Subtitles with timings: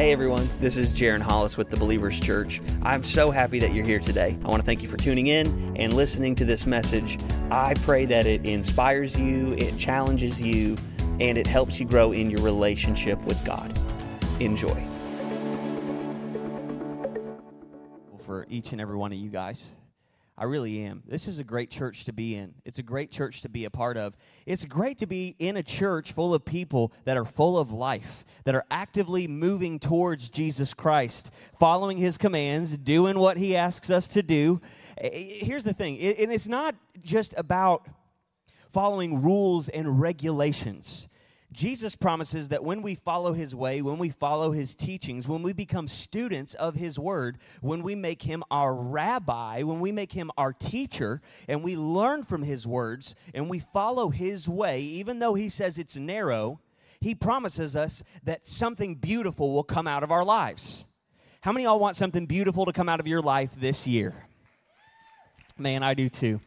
[0.00, 2.62] Hey everyone, this is Jaron Hollis with the Believers Church.
[2.82, 4.34] I'm so happy that you're here today.
[4.42, 7.18] I want to thank you for tuning in and listening to this message.
[7.50, 10.78] I pray that it inspires you, it challenges you,
[11.20, 13.78] and it helps you grow in your relationship with God.
[14.40, 14.82] Enjoy.
[18.20, 19.68] For each and every one of you guys.
[20.40, 21.02] I really am.
[21.06, 22.54] This is a great church to be in.
[22.64, 24.16] It's a great church to be a part of.
[24.46, 28.24] It's great to be in a church full of people that are full of life,
[28.44, 34.08] that are actively moving towards Jesus Christ, following his commands, doing what he asks us
[34.08, 34.62] to do.
[34.96, 37.86] Eh, eh, here's the thing and it's not just about
[38.70, 41.06] following rules and regulations.
[41.52, 45.52] Jesus promises that when we follow his way, when we follow his teachings, when we
[45.52, 50.30] become students of his word, when we make him our rabbi, when we make him
[50.38, 55.34] our teacher, and we learn from his words and we follow his way, even though
[55.34, 56.60] he says it's narrow,
[57.00, 60.84] he promises us that something beautiful will come out of our lives.
[61.40, 64.14] How many of y'all want something beautiful to come out of your life this year?
[65.58, 66.40] Man, I do too.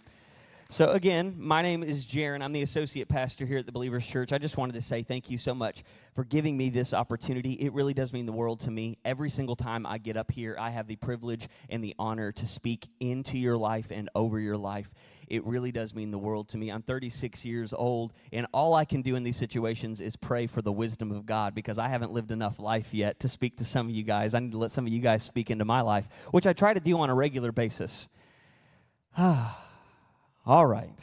[0.73, 2.41] So, again, my name is Jaron.
[2.41, 4.33] I'm the associate pastor here at the Believers Church.
[4.33, 5.83] I just wanted to say thank you so much
[6.15, 7.51] for giving me this opportunity.
[7.51, 8.97] It really does mean the world to me.
[9.05, 12.47] Every single time I get up here, I have the privilege and the honor to
[12.47, 14.91] speak into your life and over your life.
[15.27, 16.71] It really does mean the world to me.
[16.71, 20.63] I'm 36 years old, and all I can do in these situations is pray for
[20.63, 23.89] the wisdom of God because I haven't lived enough life yet to speak to some
[23.89, 24.33] of you guys.
[24.33, 26.73] I need to let some of you guys speak into my life, which I try
[26.73, 28.09] to do on a regular basis.
[29.15, 29.63] Ah.
[30.45, 30.93] All right.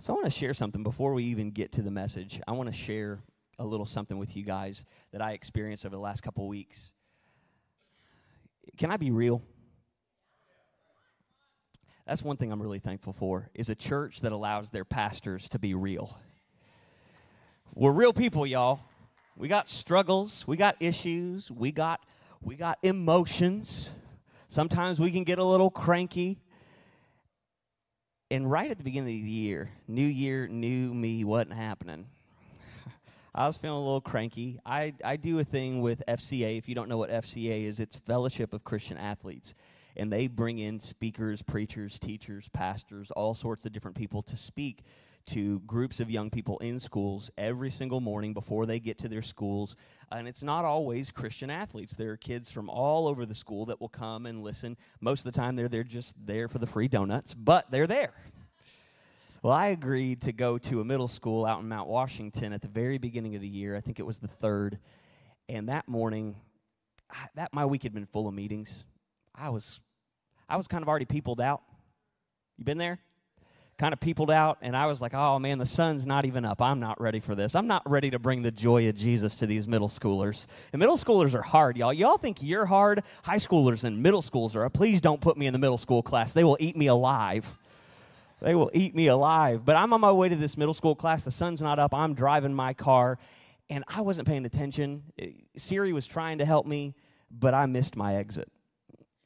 [0.00, 2.40] So I want to share something before we even get to the message.
[2.48, 3.20] I want to share
[3.56, 6.92] a little something with you guys that I experienced over the last couple weeks.
[8.78, 9.42] Can I be real?
[12.04, 15.60] That's one thing I'm really thankful for is a church that allows their pastors to
[15.60, 16.18] be real.
[17.74, 18.80] We're real people, y'all.
[19.36, 22.00] We got struggles, we got issues, we got
[22.40, 23.90] we got emotions.
[24.48, 26.40] Sometimes we can get a little cranky
[28.30, 32.06] and right at the beginning of the year, new year, new me, wasn't happening.
[33.34, 34.58] I was feeling a little cranky.
[34.66, 36.58] I, I do a thing with FCA.
[36.58, 39.54] If you don't know what FCA is, it's Fellowship of Christian Athletes.
[39.96, 44.82] And they bring in speakers, preachers, teachers, pastors, all sorts of different people to speak
[45.28, 49.22] to groups of young people in schools every single morning before they get to their
[49.22, 49.76] schools.
[50.10, 51.96] And it's not always Christian athletes.
[51.96, 54.76] There are kids from all over the school that will come and listen.
[55.00, 58.14] Most of the time, they're, they're just there for the free donuts, but they're there.
[59.42, 62.68] Well, I agreed to go to a middle school out in Mount Washington at the
[62.68, 63.76] very beginning of the year.
[63.76, 64.78] I think it was the third.
[65.48, 66.36] And that morning,
[67.34, 68.84] that my week had been full of meetings.
[69.34, 69.80] I was,
[70.48, 71.62] I was kind of already peopled out.
[72.56, 72.98] You been there?
[73.78, 76.60] Kind of peopled out, and I was like, oh man, the sun's not even up.
[76.60, 77.54] I'm not ready for this.
[77.54, 80.46] I'm not ready to bring the joy of Jesus to these middle schoolers.
[80.72, 81.92] And middle schoolers are hard, y'all.
[81.92, 83.02] Y'all think you're hard?
[83.24, 84.68] High schoolers and middle schools are.
[84.68, 86.32] Please don't put me in the middle school class.
[86.32, 87.56] They will eat me alive.
[88.40, 89.64] They will eat me alive.
[89.64, 91.22] But I'm on my way to this middle school class.
[91.22, 91.94] The sun's not up.
[91.94, 93.18] I'm driving my car,
[93.70, 95.04] and I wasn't paying attention.
[95.18, 96.96] Eh, Siri was trying to help me,
[97.30, 98.50] but I missed my exit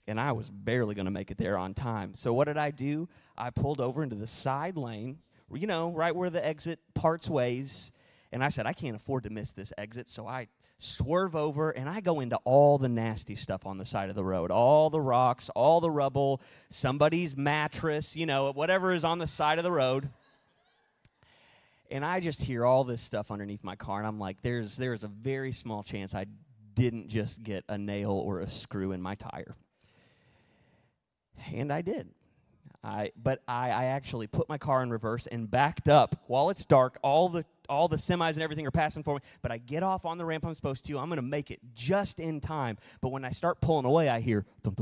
[0.07, 2.15] and I was barely going to make it there on time.
[2.15, 3.09] So what did I do?
[3.37, 5.19] I pulled over into the side lane,
[5.53, 7.93] you know, right where the exit parts ways,
[8.33, 10.49] and I said I can't afford to miss this exit, so I
[10.79, 14.25] swerve over and I go into all the nasty stuff on the side of the
[14.25, 19.29] road, all the rocks, all the rubble, somebody's mattress, you know, whatever is on the
[19.29, 20.09] side of the road.
[21.89, 25.05] And I just hear all this stuff underneath my car and I'm like there's there's
[25.05, 26.27] a very small chance I
[26.75, 29.55] didn't just get a nail or a screw in my tire.
[31.53, 32.09] And I did.
[32.85, 36.65] I, but I, I actually put my car in reverse and backed up while it's
[36.65, 36.99] dark.
[37.03, 40.05] All the all the semis and everything are passing for me, but I get off
[40.05, 40.99] on the ramp I'm supposed to.
[40.99, 42.77] I'm going to make it just in time.
[43.01, 44.75] But when I start pulling away, I hear and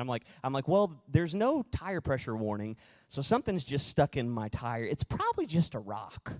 [0.00, 2.76] I'm like, I'm like, well, there's no tire pressure warning,
[3.08, 4.84] so something's just stuck in my tire.
[4.84, 6.34] It's probably just a rock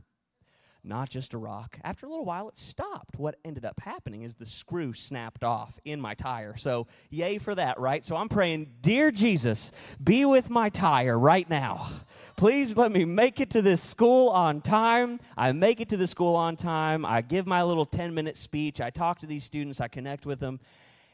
[0.85, 1.79] not just a rock.
[1.85, 3.19] After a little while, it stopped.
[3.19, 6.57] What ended up happening is the screw snapped off in my tire.
[6.57, 8.05] So, yay for that, right?
[8.05, 9.73] So, I'm praying, Dear Jesus,
[10.03, 11.89] be with my tire right now.
[12.37, 15.21] Please let me make it to this school on time.
[15.37, 17.05] I make it to the school on time.
[17.05, 18.81] I give my little 10 minute speech.
[18.81, 20.61] I talk to these students, I connect with them,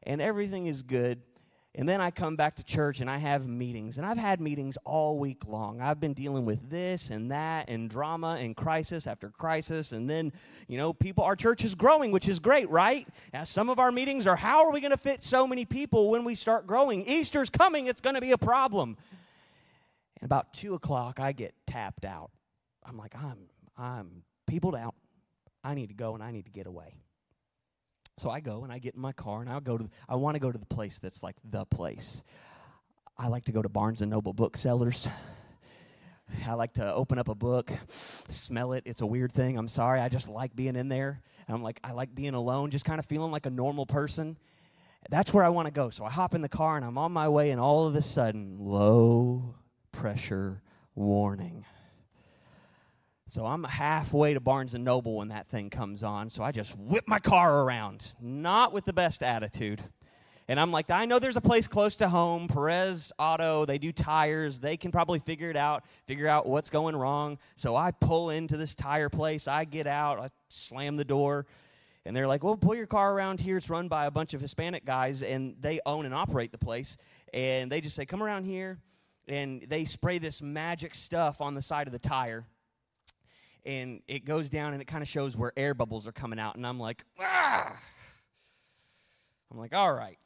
[0.02, 1.22] and everything is good.
[1.76, 3.98] And then I come back to church and I have meetings.
[3.98, 5.80] And I've had meetings all week long.
[5.80, 9.90] I've been dealing with this and that and drama and crisis after crisis.
[9.90, 10.32] And then,
[10.68, 13.08] you know, people, our church is growing, which is great, right?
[13.32, 16.10] Now, some of our meetings are how are we going to fit so many people
[16.10, 17.04] when we start growing?
[17.06, 18.96] Easter's coming, it's going to be a problem.
[20.20, 22.30] And about two o'clock, I get tapped out.
[22.84, 24.94] I'm like, I'm, I'm peopled out.
[25.64, 26.94] I need to go and I need to get away.
[28.16, 30.36] So I go and I get in my car and I'll go to, I want
[30.36, 32.22] to go to the place that's like the place.
[33.18, 35.08] I like to go to Barnes and Noble booksellers.
[36.46, 38.84] I like to open up a book, smell it.
[38.86, 39.58] It's a weird thing.
[39.58, 40.00] I'm sorry.
[40.00, 41.20] I just like being in there.
[41.46, 44.38] And I'm like, I like being alone, just kind of feeling like a normal person.
[45.10, 45.90] That's where I want to go.
[45.90, 48.00] So I hop in the car and I'm on my way, and all of a
[48.02, 49.54] sudden, low
[49.92, 50.62] pressure
[50.94, 51.66] warning.
[53.28, 56.28] So I'm halfway to Barnes and Noble when that thing comes on.
[56.30, 59.80] So I just whip my car around, not with the best attitude.
[60.46, 63.64] And I'm like, I know there's a place close to home, Perez Auto.
[63.64, 64.58] They do tires.
[64.58, 67.38] They can probably figure it out, figure out what's going wrong.
[67.56, 69.48] So I pull into this tire place.
[69.48, 70.18] I get out.
[70.18, 71.46] I slam the door.
[72.04, 73.56] And they're like, well, pull your car around here.
[73.56, 76.98] It's run by a bunch of Hispanic guys, and they own and operate the place.
[77.32, 78.78] And they just say, come around here.
[79.26, 82.44] And they spray this magic stuff on the side of the tire.
[83.66, 86.56] And it goes down and it kind of shows where air bubbles are coming out.
[86.56, 87.76] And I'm like, ah!
[89.50, 90.18] I'm like, all right.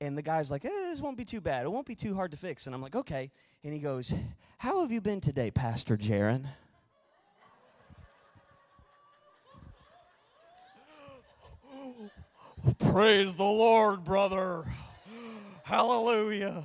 [0.00, 1.64] And the guy's like, eh, this won't be too bad.
[1.64, 2.66] It won't be too hard to fix.
[2.66, 3.30] And I'm like, okay.
[3.64, 4.12] And he goes,
[4.58, 6.46] How have you been today, Pastor Jaron?
[12.78, 14.64] Praise the Lord, brother.
[15.64, 16.64] Hallelujah.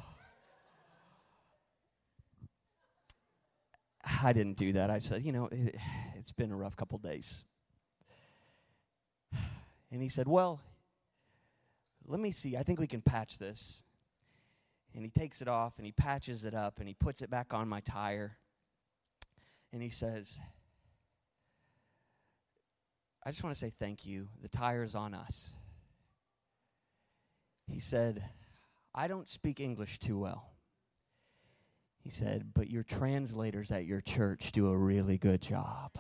[4.24, 4.90] I didn't do that.
[4.90, 5.76] I said, you know, it,
[6.16, 7.44] has been a rough couple days.
[9.94, 10.62] And he said, well,
[12.08, 13.84] let me see, I think we can patch this.
[14.96, 17.54] And he takes it off and he patches it up and he puts it back
[17.54, 18.38] on my tire.
[19.74, 20.40] And he says,
[23.26, 24.30] I just want to say thank you.
[24.42, 25.52] The tire's on us.
[27.68, 28.24] He said,
[28.96, 30.51] I don't speak English too well.
[32.04, 35.92] He said, but your translators at your church do a really good job.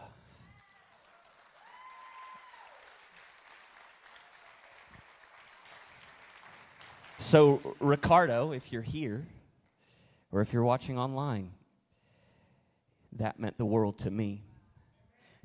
[7.19, 9.27] So, Ricardo, if you're here
[10.31, 11.51] or if you're watching online,
[13.13, 14.43] that meant the world to me.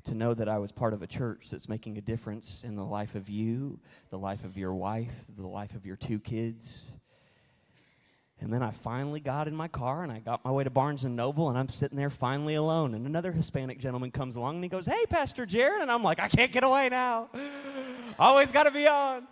[0.05, 2.83] To know that I was part of a church that's making a difference in the
[2.83, 3.79] life of you,
[4.09, 6.89] the life of your wife, the life of your two kids.
[8.39, 11.03] And then I finally got in my car and I got my way to Barnes
[11.03, 12.93] and Noble and I'm sitting there finally alone.
[12.93, 15.81] And another Hispanic gentleman comes along and he goes, Hey, Pastor Jared.
[15.81, 17.29] And I'm like, I can't get away now.
[18.19, 19.27] Always got to be on.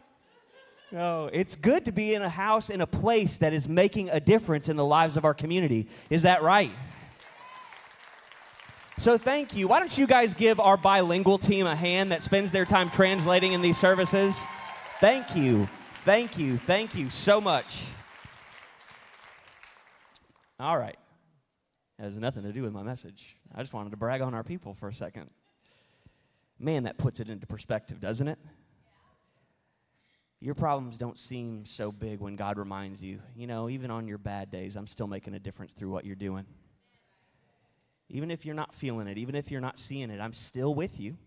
[0.92, 4.20] No, it's good to be in a house, in a place that is making a
[4.20, 5.88] difference in the lives of our community.
[6.10, 6.72] Is that right?
[8.98, 9.68] So, thank you.
[9.68, 13.52] Why don't you guys give our bilingual team a hand that spends their time translating
[13.52, 14.42] in these services?
[15.02, 15.68] Thank you.
[16.06, 16.58] Thank you.
[16.58, 17.84] Thank you so much.
[20.60, 20.98] All right.
[22.00, 23.36] It has nothing to do with my message.
[23.54, 25.30] I just wanted to brag on our people for a second.
[26.60, 28.40] Man, that puts it into perspective, doesn't it?
[30.40, 34.18] Your problems don't seem so big when God reminds you, you know, even on your
[34.18, 36.46] bad days, I'm still making a difference through what you're doing.
[38.10, 41.00] Even if you're not feeling it, even if you're not seeing it, I'm still with
[41.00, 41.18] you.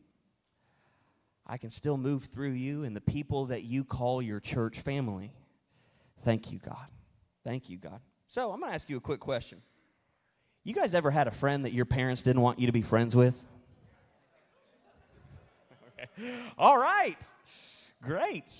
[1.46, 5.32] I can still move through you and the people that you call your church family.
[6.24, 6.86] Thank you, God.
[7.42, 8.00] Thank you, God.
[8.30, 9.62] So, I'm going to ask you a quick question.
[10.62, 13.16] You guys ever had a friend that your parents didn't want you to be friends
[13.16, 13.34] with?
[15.98, 16.34] okay.
[16.58, 17.16] All right.
[18.02, 18.52] Great.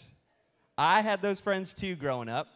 [0.78, 2.48] I had those friends too growing up.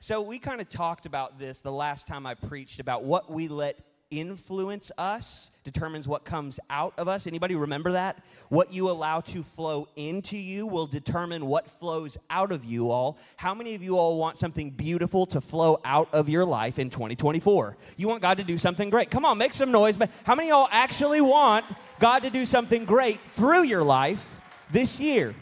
[0.00, 3.48] So we kind of talked about this the last time I preached about what we
[3.48, 3.78] let
[4.10, 7.26] influence us determines what comes out of us.
[7.26, 8.22] Anybody remember that?
[8.48, 13.18] What you allow to flow into you will determine what flows out of you all.
[13.36, 16.90] How many of you all want something beautiful to flow out of your life in
[16.90, 17.76] 2024?
[17.96, 19.10] You want God to do something great.
[19.10, 19.98] Come on, make some noise.
[20.24, 21.64] How many of y'all actually want
[21.98, 24.38] God to do something great through your life
[24.70, 25.34] this year?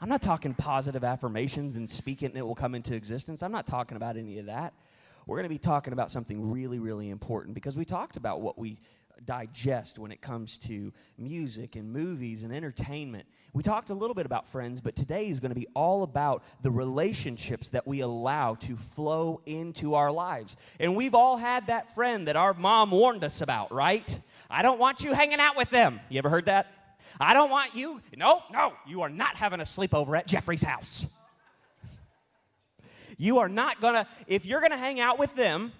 [0.00, 3.42] I'm not talking positive affirmations and speaking it will come into existence.
[3.42, 4.72] I'm not talking about any of that.
[5.28, 8.58] We're going to be talking about something really, really important because we talked about what
[8.58, 8.78] we
[9.26, 13.26] digest when it comes to music and movies and entertainment.
[13.52, 16.44] We talked a little bit about friends, but today is going to be all about
[16.62, 20.56] the relationships that we allow to flow into our lives.
[20.80, 24.18] And we've all had that friend that our mom warned us about, right?
[24.48, 26.00] I don't want you hanging out with them.
[26.08, 26.72] You ever heard that?
[27.20, 28.00] I don't want you.
[28.16, 31.06] No, no, you are not having a sleepover at Jeffrey's house.
[33.18, 35.72] You are not gonna, if you're gonna hang out with them,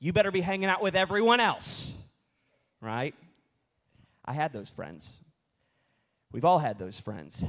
[0.00, 1.90] you better be hanging out with everyone else,
[2.80, 3.14] right?
[4.24, 5.18] I had those friends.
[6.32, 7.42] We've all had those friends.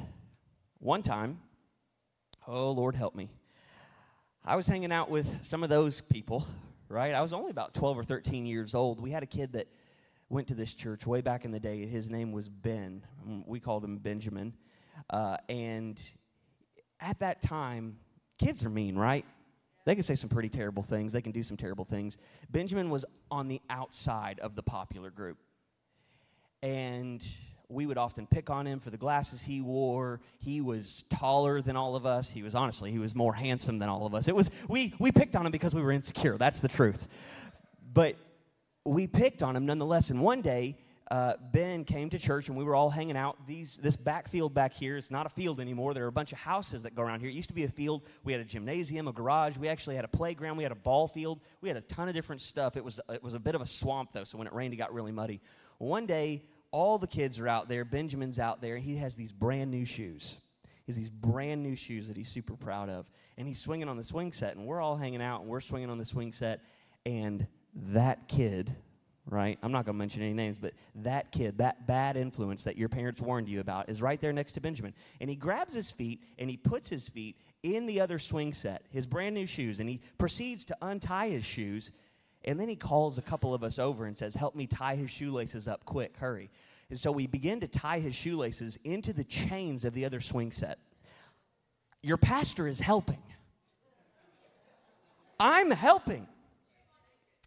[0.78, 1.40] One time,
[2.48, 3.30] oh Lord help me,
[4.46, 6.46] I was hanging out with some of those people,
[6.88, 7.16] right?
[7.16, 9.02] I was only about 12 or 13 years old.
[9.02, 9.68] We had a kid that
[10.30, 11.84] went to this church way back in the day.
[11.88, 13.02] His name was Ben.
[13.48, 14.54] We called him Benjamin.
[15.10, 16.00] Uh, and
[17.00, 17.98] at that time,
[18.38, 19.26] kids are mean, right?
[19.86, 21.14] They can say some pretty terrible things.
[21.14, 22.18] They can do some terrible things.
[22.50, 25.38] Benjamin was on the outside of the popular group.
[26.64, 27.26] And
[27.70, 30.22] we would often pick on him for the glasses he wore.
[30.40, 32.32] He was taller than all of us.
[32.32, 34.28] He was honestly, he was more handsome than all of us.
[34.28, 36.38] It was we we picked on him because we were insecure.
[36.38, 37.08] That's the truth.
[37.94, 38.16] But
[38.86, 40.10] we picked on him nonetheless.
[40.10, 40.78] And one day,
[41.12, 43.46] uh, Ben came to church and we were all hanging out.
[43.46, 45.94] These, this backfield back here, it's not a field anymore.
[45.94, 47.30] There are a bunch of houses that go around here.
[47.30, 48.04] It used to be a field.
[48.24, 49.58] We had a gymnasium, a garage.
[49.58, 50.58] We actually had a playground.
[50.58, 51.42] We had a ball field.
[51.62, 52.76] We had a ton of different stuff.
[52.76, 54.78] It was, it was a bit of a swamp, though, so when it rained, it
[54.78, 55.42] got really muddy.
[55.78, 57.86] One day, all the kids are out there.
[57.86, 58.78] Benjamin's out there.
[58.78, 60.38] He has these brand new shoes.
[60.86, 63.10] He has these brand new shoes that he's super proud of.
[63.38, 65.90] And he's swinging on the swing set, and we're all hanging out, and we're swinging
[65.90, 66.62] on the swing set.
[67.06, 67.46] And
[67.76, 68.76] that kid,
[69.28, 69.58] right?
[69.64, 72.90] I'm not going to mention any names, but that kid, that bad influence that your
[72.90, 74.94] parents warned you about, is right there next to Benjamin.
[75.20, 78.84] And he grabs his feet and he puts his feet in the other swing set,
[78.92, 81.92] his brand new shoes, and he proceeds to untie his shoes.
[82.44, 85.10] And then he calls a couple of us over and says, Help me tie his
[85.10, 86.52] shoelaces up quick, hurry.
[86.92, 90.52] And so we begin to tie his shoelaces into the chains of the other swing
[90.52, 90.78] set.
[92.04, 93.24] Your pastor is helping.
[95.40, 96.28] I'm helping.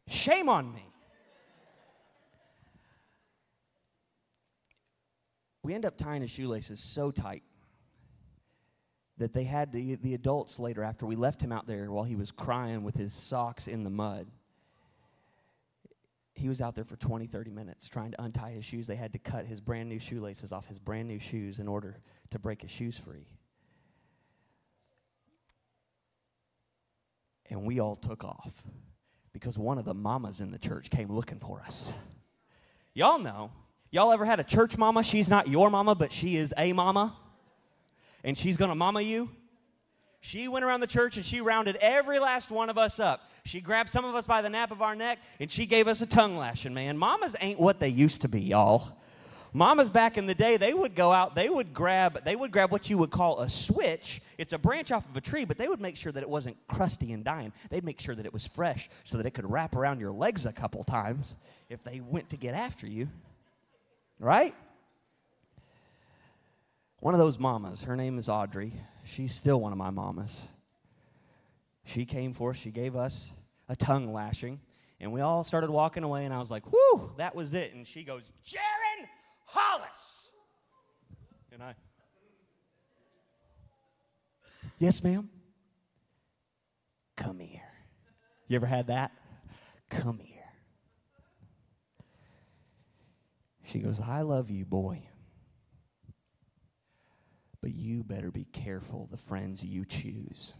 [0.08, 0.87] Shame on me.
[5.68, 7.42] We end up tying his shoelaces so tight
[9.18, 12.30] that they had the, adults later, after we left him out there while he was
[12.30, 14.28] crying with his socks in the mud,
[16.32, 18.86] he was out there for 20, 30 minutes trying to untie his shoes.
[18.86, 22.00] They had to cut his brand new shoelaces off his brand new shoes in order
[22.30, 23.26] to break his shoes free.
[27.50, 28.62] And we all took off
[29.34, 31.92] because one of the mamas in the church came looking for us.
[32.94, 33.50] Y'all know.
[33.90, 35.02] Y'all ever had a church mama?
[35.02, 37.16] She's not your mama, but she is a mama.
[38.22, 39.30] And she's to mama you.
[40.20, 43.30] She went around the church and she rounded every last one of us up.
[43.44, 46.00] She grabbed some of us by the nape of our neck and she gave us
[46.00, 46.98] a tongue lashing, man.
[46.98, 48.98] Mamas ain't what they used to be, y'all.
[49.54, 52.70] Mamas back in the day, they would go out, they would grab, they would grab
[52.70, 54.20] what you would call a switch.
[54.36, 56.56] It's a branch off of a tree, but they would make sure that it wasn't
[56.68, 57.52] crusty and dying.
[57.70, 60.44] They'd make sure that it was fresh so that it could wrap around your legs
[60.44, 61.34] a couple times
[61.70, 63.08] if they went to get after you.
[64.18, 64.54] Right?
[67.00, 68.72] One of those mamas, her name is Audrey.
[69.04, 70.40] She's still one of my mamas.
[71.84, 73.30] She came for us, she gave us
[73.68, 74.60] a tongue lashing,
[75.00, 77.72] and we all started walking away, and I was like, whew, that was it.
[77.72, 79.06] And she goes, Jaron,
[79.46, 80.28] Hollis.
[81.52, 81.74] And I,
[84.78, 85.30] yes, ma'am.
[87.16, 87.62] Come here.
[88.48, 89.12] You ever had that?
[89.88, 90.27] Come here.
[93.70, 95.02] She goes, I love you, boy.
[97.60, 100.54] But you better be careful the friends you choose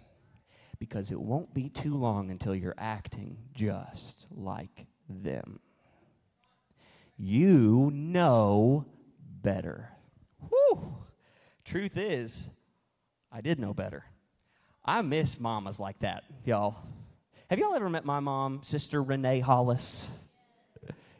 [0.79, 5.61] because it won't be too long until you're acting just like them.
[7.17, 8.85] You know
[9.19, 9.91] better.
[10.49, 10.97] Whew.
[11.65, 12.51] Truth is,
[13.33, 14.05] I did know better.
[14.85, 16.77] I miss mamas like that, y'all.
[17.49, 20.09] Have y'all ever met my mom, Sister Renee Hollis?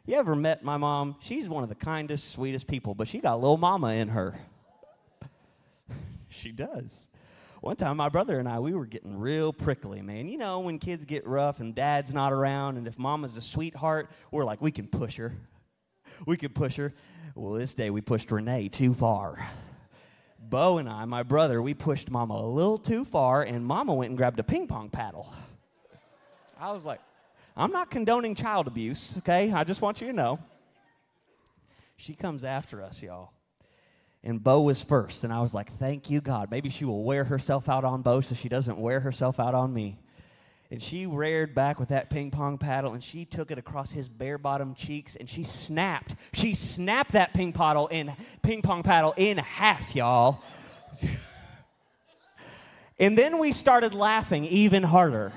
[0.09, 1.15] You ever met my mom?
[1.19, 4.39] She's one of the kindest, sweetest people, but she got a little mama in her.
[6.29, 7.09] she does.
[7.61, 10.27] One time, my brother and I, we were getting real prickly, man.
[10.27, 14.09] You know, when kids get rough and dad's not around, and if mama's a sweetheart,
[14.31, 15.35] we're like, we can push her
[16.25, 16.93] we could push her.
[17.35, 19.49] Well, this day we pushed Renee too far.
[20.39, 24.09] Bo and I, my brother, we pushed Mama a little too far, and Mama went
[24.09, 25.31] and grabbed a ping pong paddle.
[26.59, 26.99] I was like,
[27.59, 29.51] I'm not condoning child abuse, okay?
[29.51, 30.39] I just want you to know.
[31.97, 33.33] She comes after us, y'all.
[34.23, 36.49] And Bo was first, and I was like, thank you, God.
[36.49, 39.73] Maybe she will wear herself out on Bo so she doesn't wear herself out on
[39.73, 39.99] me
[40.71, 44.07] and she reared back with that ping pong paddle and she took it across his
[44.07, 48.13] bare bottom cheeks and she snapped she snapped that ping paddle in
[48.43, 50.43] ping pong paddle in half y'all
[52.99, 55.33] and then we started laughing even harder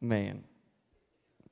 [0.00, 0.44] man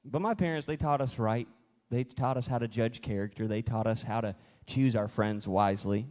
[0.04, 1.48] but my parents they taught us right
[1.90, 4.34] they taught us how to judge character they taught us how to
[4.66, 6.06] choose our friends wisely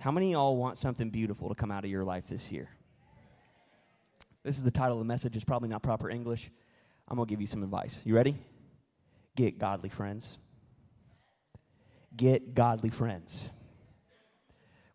[0.00, 2.70] how many of y'all want something beautiful to come out of your life this year?
[4.42, 5.36] This is the title of the message.
[5.36, 6.50] It's probably not proper English.
[7.06, 8.00] I'm going to give you some advice.
[8.04, 8.34] You ready?
[9.36, 10.38] Get godly friends.
[12.16, 13.46] Get godly friends.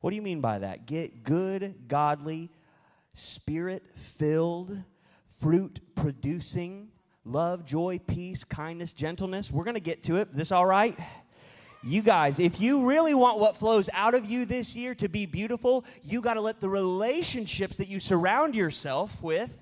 [0.01, 0.87] What do you mean by that?
[0.87, 2.49] Get good, godly,
[3.13, 4.81] spirit filled,
[5.39, 6.89] fruit producing,
[7.23, 9.51] love, joy, peace, kindness, gentleness.
[9.51, 10.33] We're going to get to it.
[10.33, 10.97] This all right?
[11.83, 15.27] You guys, if you really want what flows out of you this year to be
[15.27, 19.55] beautiful, you got to let the relationships that you surround yourself with,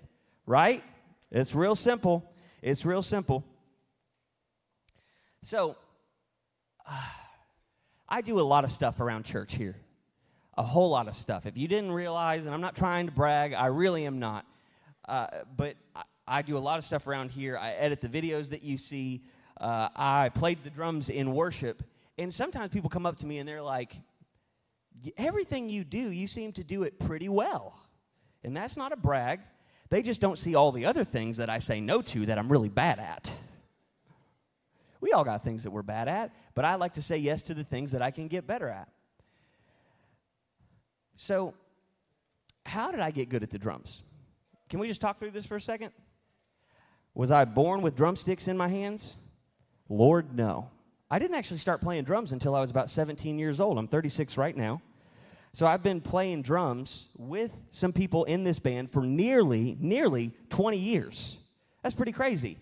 [0.45, 0.83] right?
[1.31, 2.31] It's real simple.
[2.61, 3.43] It's real simple.
[5.41, 5.75] So,
[6.87, 7.01] uh,
[8.07, 9.75] I do a lot of stuff around church here.
[10.55, 11.45] A whole lot of stuff.
[11.45, 14.45] If you didn't realize, and I'm not trying to brag, I really am not.
[15.07, 17.57] Uh, but I, I, do a lot of stuff around here.
[17.57, 19.23] I edit the videos that you see.
[19.59, 21.83] Uh, I played the drums in worship.
[22.17, 23.95] And sometimes people come up to me and they're like,
[25.17, 27.79] everything you do, you seem to do it pretty well.
[28.43, 29.39] And that's not a brag.
[29.89, 32.51] They just don't see all the other things that I say no to that I'm
[32.51, 33.31] really bad at.
[35.01, 37.53] We all got things that we're bad at, but I like to say yes to
[37.53, 38.87] the things that I can get better at.
[41.15, 41.53] So,
[42.65, 44.01] how did I get good at the drums?
[44.73, 45.91] Can we just talk through this for a second?
[47.13, 49.17] Was I born with drumsticks in my hands?
[49.87, 50.71] Lord, no.
[51.11, 53.77] I didn't actually start playing drums until I was about 17 years old.
[53.77, 54.81] I'm 36 right now.
[55.51, 60.79] So I've been playing drums with some people in this band for nearly, nearly 20
[60.79, 61.37] years.
[61.83, 62.57] That's pretty crazy.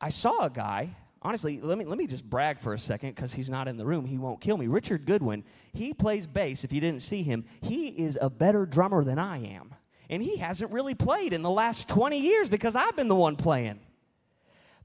[0.00, 3.32] I saw a guy, honestly, let me, let me just brag for a second because
[3.32, 4.04] he's not in the room.
[4.04, 4.68] He won't kill me.
[4.68, 6.62] Richard Goodwin, he plays bass.
[6.62, 9.74] If you didn't see him, he is a better drummer than I am.
[10.10, 13.36] And he hasn't really played in the last 20 years because I've been the one
[13.36, 13.80] playing.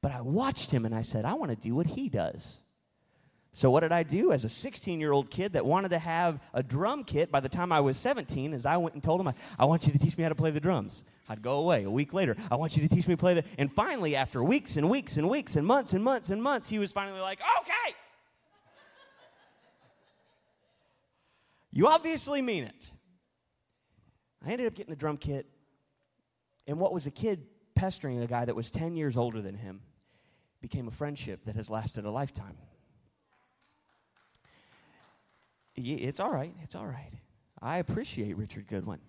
[0.02, 2.60] But I watched him and I said, I want to do what he does.
[3.56, 6.40] So, what did I do as a 16 year old kid that wanted to have
[6.56, 8.52] a drum kit by the time I was 17?
[8.52, 10.36] Is I went and told him, I, I want you to teach me how to
[10.36, 11.04] play the drums.
[11.30, 12.36] I'd go away a week later.
[12.50, 13.44] I want you to teach me to play the.
[13.60, 16.80] And finally, after weeks and weeks and weeks and months and months and months, he
[16.80, 17.96] was finally like, okay.
[21.72, 22.90] you obviously mean it.
[24.46, 25.48] I ended up getting a drum kit.
[26.68, 27.46] And what was a kid
[27.76, 29.82] pestering a guy that was 10 years older than him
[30.62, 32.58] became a friendship that has lasted a lifetime.
[35.76, 36.54] It's all right.
[36.62, 37.12] It's all right.
[37.62, 39.00] I appreciate Richard Goodwin.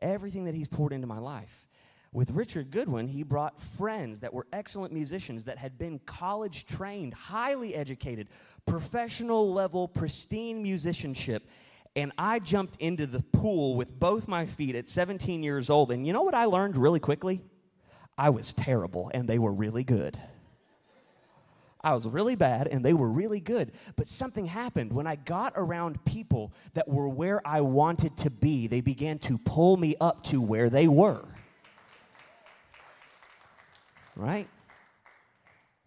[0.00, 1.66] Everything that he's poured into my life.
[2.12, 7.12] With Richard Goodwin, he brought friends that were excellent musicians that had been college trained,
[7.12, 8.28] highly educated,
[8.64, 11.48] professional level, pristine musicianship.
[11.96, 15.90] And I jumped into the pool with both my feet at 17 years old.
[15.90, 17.40] And you know what I learned really quickly?
[18.18, 20.18] I was terrible, and they were really good.
[21.86, 23.70] I was really bad and they were really good.
[23.94, 28.66] But something happened when I got around people that were where I wanted to be.
[28.66, 31.24] They began to pull me up to where they were.
[34.16, 34.48] Right?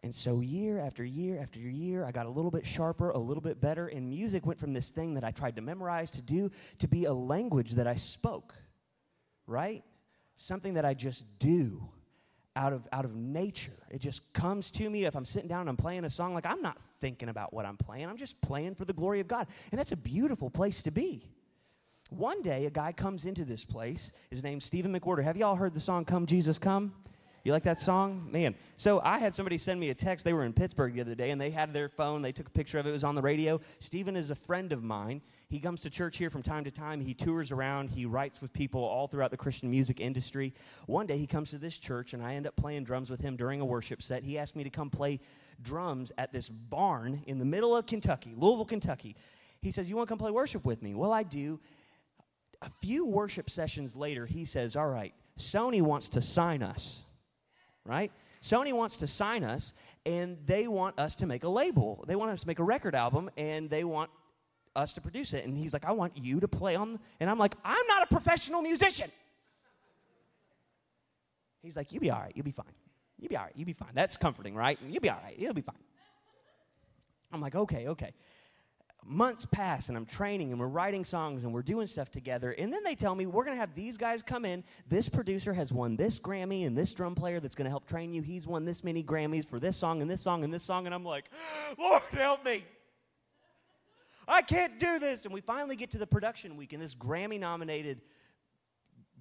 [0.02, 3.42] And so, year after year after year, I got a little bit sharper, a little
[3.42, 6.52] bit better, and music went from this thing that I tried to memorize to do
[6.80, 8.54] to be a language that I spoke,
[9.46, 9.84] right?
[10.38, 11.90] Something that I just do
[12.56, 13.72] out of out of nature.
[13.90, 16.46] It just comes to me if I'm sitting down and I'm playing a song like
[16.46, 18.06] I'm not thinking about what I'm playing.
[18.08, 19.48] I'm just playing for the glory of God.
[19.72, 21.30] And that's a beautiful place to be.
[22.10, 24.12] One day a guy comes into this place.
[24.32, 25.24] His name's Stephen McWhorter.
[25.24, 26.94] Have y'all heard the song Come Jesus Come?
[27.44, 28.28] You like that song?
[28.32, 28.56] Man.
[28.78, 30.26] So I had somebody send me a text.
[30.26, 32.22] They were in Pittsburgh the other day and they had their phone.
[32.22, 32.90] They took a picture of it.
[32.90, 33.62] It was on the radio.
[33.80, 35.22] Stephen is a friend of mine.
[35.48, 37.00] He comes to church here from time to time.
[37.00, 37.90] He tours around.
[37.90, 40.54] He writes with people all throughout the Christian music industry.
[40.86, 43.38] One day he comes to this church and I end up playing drums with him
[43.38, 44.24] during a worship set.
[44.24, 45.20] He asked me to come play
[45.62, 49.16] drums at this barn in the middle of Kentucky, Louisville, Kentucky.
[49.62, 50.94] He says, You want to come play worship with me?
[50.94, 51.60] Well, I do.
[52.62, 57.04] A few worship sessions later, he says, All right, Sony wants to sign us
[57.86, 58.12] right?
[58.42, 59.74] Sony wants to sign us
[60.06, 62.04] and they want us to make a label.
[62.08, 64.10] They want us to make a record album and they want
[64.76, 65.46] us to produce it.
[65.46, 67.00] And he's like, I want you to play on.
[67.20, 69.12] And I'm like, I'm not a professional musician.
[71.62, 72.32] He's like, You'll be all right.
[72.34, 72.66] You'll be fine.
[73.20, 73.54] You'll be all right.
[73.56, 73.90] You'll be fine.
[73.94, 74.80] That's comforting, right?
[74.88, 75.38] You'll be all right.
[75.38, 75.76] You'll be fine.
[77.34, 78.14] I'm like, Okay, okay
[79.06, 82.52] months pass and I'm training and we're writing songs and we're doing stuff together.
[82.52, 84.64] And then they tell me, we're going to have these guys come in.
[84.88, 88.14] This producer has won this Grammy and this drum player that's going to help train
[88.14, 88.22] you.
[88.22, 90.86] He's won this many Grammys for this song and this song and this song.
[90.86, 91.26] And I'm like,
[91.80, 92.64] Lord, help me.
[94.28, 95.26] I can't do this.
[95.26, 98.02] And we finally get to the production week and this Grammy nominated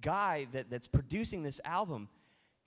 [0.01, 2.09] guy that, that's producing this album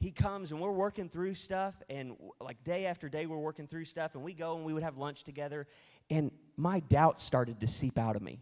[0.02, 3.84] he comes and we're working through stuff and like day after day we're working through
[3.84, 5.68] stuff and we go and we would have lunch together
[6.12, 8.40] and my doubts started to seep out of me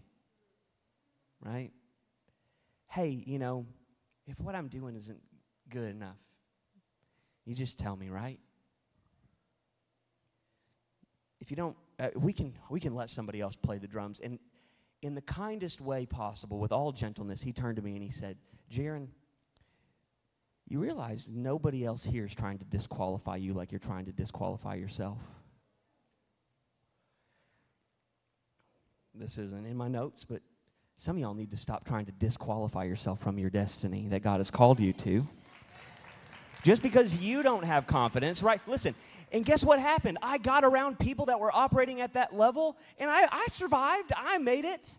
[1.45, 1.71] right?
[2.89, 3.67] Hey you know
[4.27, 5.21] if what i'm doing isn't
[5.69, 6.19] good enough
[7.47, 8.39] you just tell me right?
[11.41, 14.21] If you don't uh, we can we can let somebody else play the drums.
[14.23, 14.39] And
[15.03, 18.37] in the kindest way possible with all gentleness he turned to me and he said
[18.71, 19.09] jaron
[20.69, 24.77] you realize nobody else here is trying to disqualify you like you're trying to disqualify
[24.77, 25.19] yourself.
[29.15, 30.41] This isn't in my notes, but
[30.97, 34.39] some of y'all need to stop trying to disqualify yourself from your destiny that God
[34.39, 35.27] has called you to.
[36.63, 38.61] Just because you don't have confidence, right?
[38.67, 38.95] Listen,
[39.33, 40.19] and guess what happened?
[40.23, 44.13] I got around people that were operating at that level, and I, I survived.
[44.15, 44.91] I made it.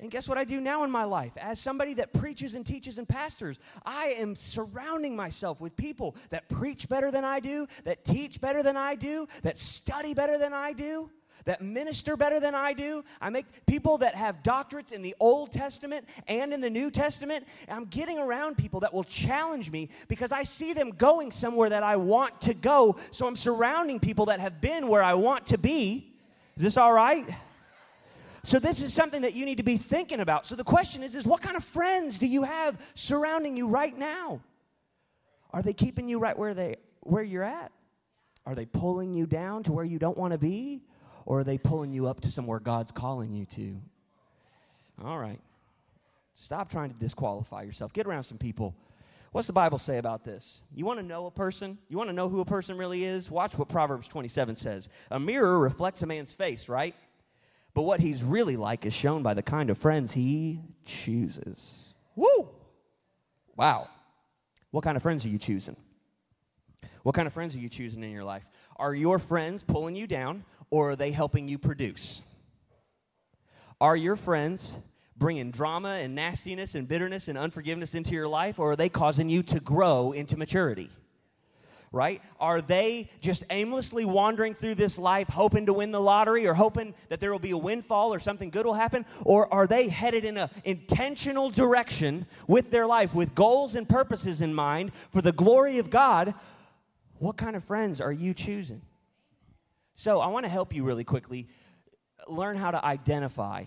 [0.00, 1.34] And guess what I do now in my life?
[1.36, 6.48] As somebody that preaches and teaches and pastors, I am surrounding myself with people that
[6.48, 10.54] preach better than I do, that teach better than I do, that study better than
[10.54, 11.10] I do,
[11.44, 13.02] that minister better than I do.
[13.20, 17.46] I make people that have doctorates in the Old Testament and in the New Testament.
[17.68, 21.82] I'm getting around people that will challenge me because I see them going somewhere that
[21.82, 22.96] I want to go.
[23.10, 26.12] So I'm surrounding people that have been where I want to be.
[26.56, 27.26] Is this all right?
[28.42, 30.46] So this is something that you need to be thinking about.
[30.46, 33.96] So the question is is what kind of friends do you have surrounding you right
[33.96, 34.40] now?
[35.52, 37.72] Are they keeping you right where they where you're at?
[38.46, 40.82] Are they pulling you down to where you don't want to be?
[41.26, 43.80] Or are they pulling you up to somewhere God's calling you to?
[45.04, 45.40] All right.
[46.34, 47.92] Stop trying to disqualify yourself.
[47.92, 48.74] Get around some people.
[49.32, 50.60] What's the Bible say about this?
[50.74, 51.78] You want to know a person?
[51.88, 53.30] You want to know who a person really is?
[53.30, 54.88] Watch what Proverbs 27 says.
[55.10, 56.96] A mirror reflects a man's face, right?
[57.72, 61.94] But what he's really like is shown by the kind of friends he chooses.
[62.16, 62.48] Woo!
[63.54, 63.88] Wow.
[64.72, 65.76] What kind of friends are you choosing?
[67.02, 68.44] What kind of friends are you choosing in your life?
[68.80, 72.22] Are your friends pulling you down or are they helping you produce?
[73.78, 74.76] Are your friends
[75.16, 79.28] bringing drama and nastiness and bitterness and unforgiveness into your life or are they causing
[79.28, 80.90] you to grow into maturity?
[81.92, 82.22] right?
[82.38, 86.94] Are they just aimlessly wandering through this life hoping to win the lottery or hoping
[87.08, 89.04] that there will be a windfall or something good will happen?
[89.24, 94.40] Or are they headed in an intentional direction with their life, with goals and purposes
[94.40, 96.34] in mind for the glory of God?
[97.20, 98.80] What kind of friends are you choosing?
[99.94, 101.48] So I want to help you really quickly
[102.26, 103.64] learn how to identify,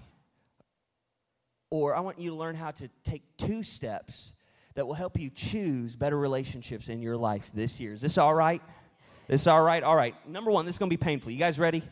[1.69, 4.33] or I want you to learn how to take two steps
[4.73, 7.93] that will help you choose better relationships in your life this year.
[7.93, 8.59] Is this all right?
[9.27, 9.83] This all right?
[9.83, 10.15] All right.
[10.27, 11.31] Number one, this is going to be painful.
[11.31, 11.83] You guys ready?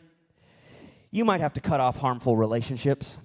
[1.12, 3.16] You might have to cut off harmful relationships.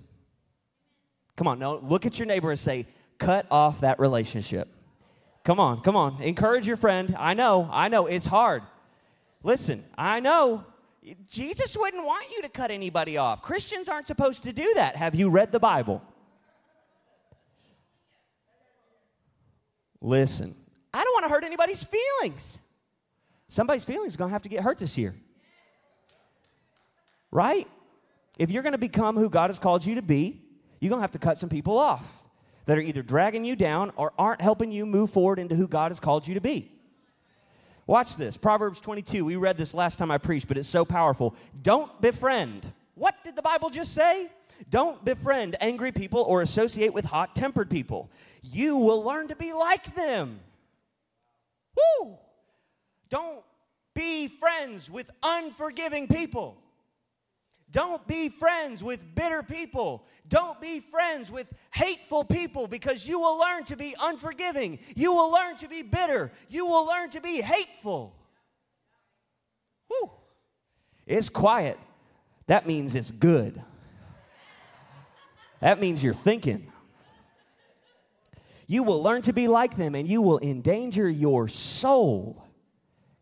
[1.37, 2.85] Come on, no, look at your neighbor and say,
[3.17, 4.69] cut off that relationship.
[5.47, 6.21] Come on, come on.
[6.21, 7.15] Encourage your friend.
[7.17, 8.63] I know, I know, it's hard.
[9.43, 10.65] Listen, I know
[11.29, 13.43] Jesus wouldn't want you to cut anybody off.
[13.43, 14.97] Christians aren't supposed to do that.
[14.97, 16.01] Have you read the Bible?
[20.01, 20.53] Listen,
[20.93, 22.57] I don't want to hurt anybody's feelings.
[23.47, 25.15] Somebody's feelings are going to have to get hurt this year.
[27.31, 27.69] Right?
[28.37, 30.41] If you're going to become who God has called you to be,
[30.81, 32.21] you're going to have to cut some people off
[32.67, 35.89] that are either dragging you down or aren't helping you move forward into who God
[35.91, 36.71] has called you to be.
[37.87, 39.25] Watch this Proverbs 22.
[39.25, 41.33] We read this last time I preached, but it's so powerful.
[41.61, 42.71] Don't befriend.
[42.95, 44.29] What did the Bible just say?
[44.69, 48.09] Don't befriend angry people or associate with hot tempered people.
[48.43, 50.39] You will learn to be like them.
[51.75, 52.17] Woo!
[53.09, 53.45] Don't
[53.93, 56.57] be friends with unforgiving people.
[57.77, 60.03] Don't be friends with bitter people.
[60.27, 64.79] Don't be friends with hateful people because you will learn to be unforgiving.
[64.95, 66.31] You will learn to be bitter.
[66.49, 68.15] You will learn to be hateful.
[69.89, 70.09] Whew.
[71.05, 71.77] It's quiet.
[72.47, 73.61] That means it's good.
[75.59, 76.71] That means you're thinking.
[78.65, 82.43] You will learn to be like them and you will endanger your soul.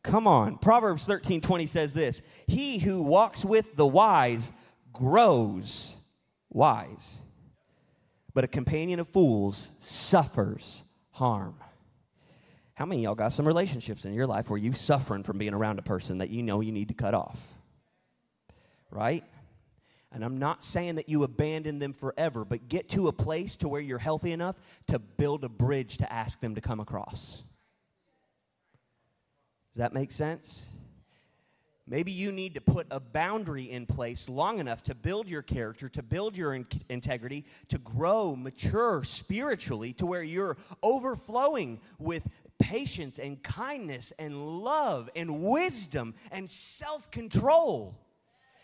[0.06, 0.60] Come on.
[0.60, 4.52] Proverbs 13 20 says this He who walks with the wise
[4.94, 5.94] grows
[6.50, 7.20] wise,
[8.34, 11.56] but a companion of fools suffers harm.
[12.76, 15.80] How many y'all got some relationships in your life where you suffering from being around
[15.80, 17.54] a person that you know you need to cut off?
[18.92, 19.24] Right?
[20.12, 23.68] And I'm not saying that you abandon them forever, but get to a place to
[23.68, 24.56] where you're healthy enough
[24.88, 27.44] to build a bridge to ask them to come across.
[29.76, 30.66] Does that make sense?
[31.86, 35.90] Maybe you need to put a boundary in place long enough to build your character,
[35.90, 43.20] to build your in- integrity, to grow, mature spiritually to where you're overflowing with patience
[43.20, 48.00] and kindness and love and wisdom and self control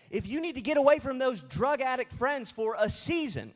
[0.09, 3.53] if you need to get away from those drug addict friends for a season,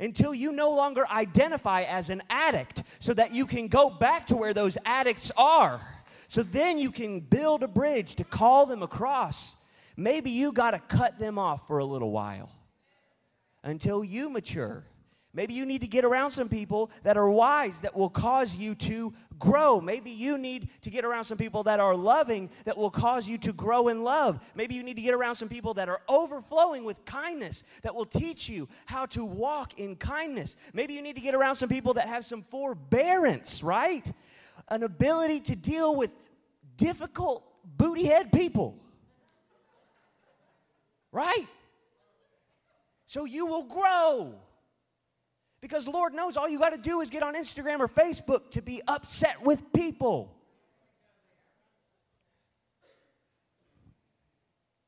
[0.00, 4.36] until you no longer identify as an addict so that you can go back to
[4.36, 5.80] where those addicts are.
[6.28, 9.56] So then you can build a bridge to call them across.
[9.96, 12.50] Maybe you got to cut them off for a little while
[13.64, 14.84] until you mature
[15.34, 18.74] Maybe you need to get around some people that are wise that will cause you
[18.74, 19.78] to grow.
[19.80, 23.36] Maybe you need to get around some people that are loving that will cause you
[23.38, 24.40] to grow in love.
[24.54, 28.06] Maybe you need to get around some people that are overflowing with kindness that will
[28.06, 30.56] teach you how to walk in kindness.
[30.72, 34.10] Maybe you need to get around some people that have some forbearance, right?
[34.70, 36.10] An ability to deal with
[36.76, 37.44] difficult
[37.76, 38.76] booty head people.
[41.12, 41.46] Right?
[43.06, 44.34] So you will grow.
[45.60, 48.62] Because Lord knows all you got to do is get on Instagram or Facebook to
[48.62, 50.34] be upset with people.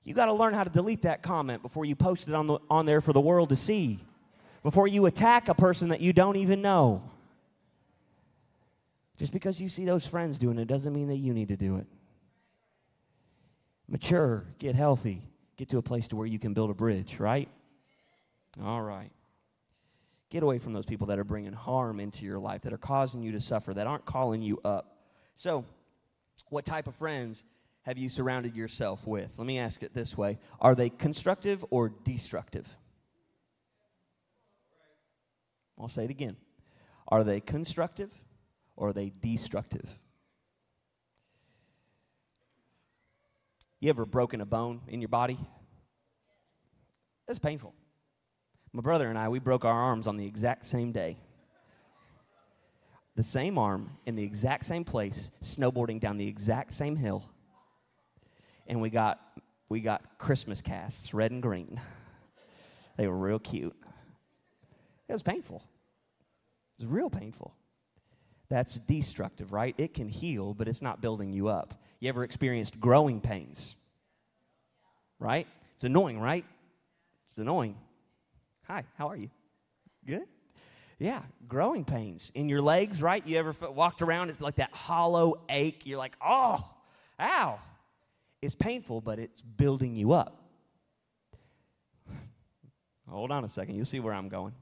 [0.05, 2.59] You got to learn how to delete that comment before you post it on, the,
[2.69, 4.01] on there for the world to see.
[4.63, 7.10] Before you attack a person that you don't even know.
[9.21, 11.77] Just because you see those friends doing it doesn't mean that you need to do
[11.77, 11.87] it.
[13.87, 15.21] Mature, get healthy,
[15.59, 17.47] get to a place to where you can build a bridge, right?
[18.65, 19.11] All right.
[20.31, 23.23] Get away from those people that are bringing harm into your life, that are causing
[23.23, 24.97] you to suffer, that aren't calling you up.
[25.37, 25.67] So,
[26.49, 27.45] what type of friends
[27.83, 29.35] have you surrounded yourself with?
[29.37, 32.67] Let me ask it this way Are they constructive or destructive?
[35.79, 36.39] I'll say it again.
[37.09, 38.11] Are they constructive
[38.81, 39.87] or are they destructive?
[43.79, 45.39] You ever broken a bone in your body?
[47.29, 47.75] That's painful.
[48.73, 51.19] My brother and I, we broke our arms on the exact same day.
[53.17, 57.25] The same arm in the exact same place, snowboarding down the exact same hill.
[58.67, 59.21] And we got
[59.69, 61.81] we got Christmas casts, red and green.
[62.97, 63.77] They were real cute.
[65.07, 65.63] It was painful.
[66.79, 67.55] It was real painful.
[68.51, 69.75] That's destructive, right?
[69.79, 71.81] It can heal, but it's not building you up.
[72.01, 73.77] You ever experienced growing pains?
[75.21, 75.47] Right?
[75.77, 76.45] It's annoying, right?
[77.31, 77.77] It's annoying.
[78.65, 79.31] Hi, how are you?
[80.05, 80.25] Good?
[80.99, 83.25] Yeah, growing pains in your legs, right?
[83.27, 85.83] You ever walked around, it's like that hollow ache.
[85.85, 86.69] You're like, oh,
[87.21, 87.61] ow.
[88.43, 90.43] It's painful, but it's building you up.
[93.09, 94.55] Hold on a second, you'll see where I'm going.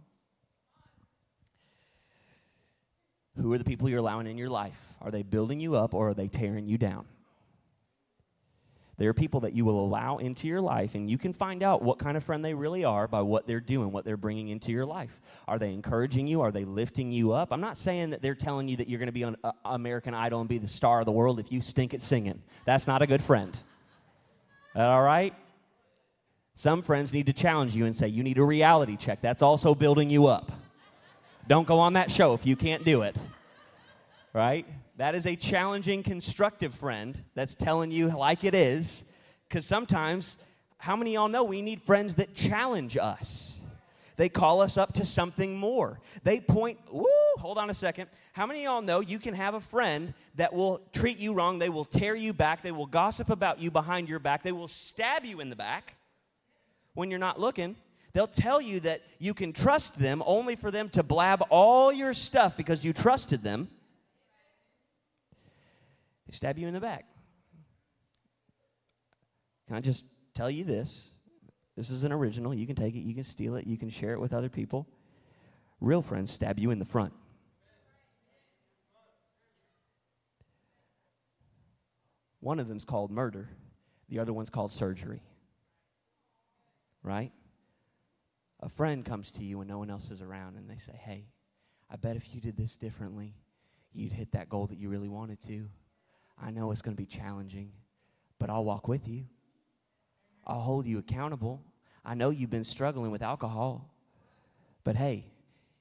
[3.40, 4.94] Who are the people you're allowing in your life?
[5.00, 7.06] Are they building you up or are they tearing you down?
[8.96, 11.82] There are people that you will allow into your life, and you can find out
[11.82, 14.72] what kind of friend they really are by what they're doing, what they're bringing into
[14.72, 15.20] your life.
[15.46, 16.40] Are they encouraging you?
[16.40, 17.52] Are they lifting you up?
[17.52, 20.14] I'm not saying that they're telling you that you're going to be on uh, American
[20.14, 22.42] Idol and be the star of the world if you stink at singing.
[22.64, 23.56] That's not a good friend.
[24.74, 25.32] All right?
[26.56, 29.20] Some friends need to challenge you and say, You need a reality check.
[29.20, 30.50] That's also building you up.
[31.48, 33.16] Don't go on that show if you can't do it.
[34.34, 34.66] Right?
[34.98, 39.02] That is a challenging, constructive friend that's telling you like it is.
[39.48, 40.36] Because sometimes,
[40.76, 43.58] how many y'all know we need friends that challenge us?
[44.16, 46.00] They call us up to something more.
[46.22, 47.06] They point, woo,
[47.38, 48.10] hold on a second.
[48.34, 51.58] How many y'all know you can have a friend that will treat you wrong?
[51.58, 52.62] They will tear you back.
[52.62, 54.42] They will gossip about you behind your back.
[54.42, 55.94] They will stab you in the back
[56.92, 57.76] when you're not looking.
[58.18, 62.12] They'll tell you that you can trust them only for them to blab all your
[62.12, 63.68] stuff because you trusted them.
[66.26, 67.04] They stab you in the back.
[69.68, 70.04] Can I just
[70.34, 71.10] tell you this?
[71.76, 72.52] This is an original.
[72.52, 74.88] You can take it, you can steal it, you can share it with other people.
[75.80, 77.12] Real friends stab you in the front.
[82.40, 83.48] One of them's called murder,
[84.08, 85.22] the other one's called surgery.
[87.04, 87.30] Right?
[88.60, 91.28] A friend comes to you when no one else is around and they say, Hey,
[91.90, 93.34] I bet if you did this differently,
[93.92, 95.68] you'd hit that goal that you really wanted to.
[96.40, 97.72] I know it's going to be challenging,
[98.38, 99.24] but I'll walk with you.
[100.46, 101.62] I'll hold you accountable.
[102.04, 103.92] I know you've been struggling with alcohol,
[104.84, 105.26] but hey,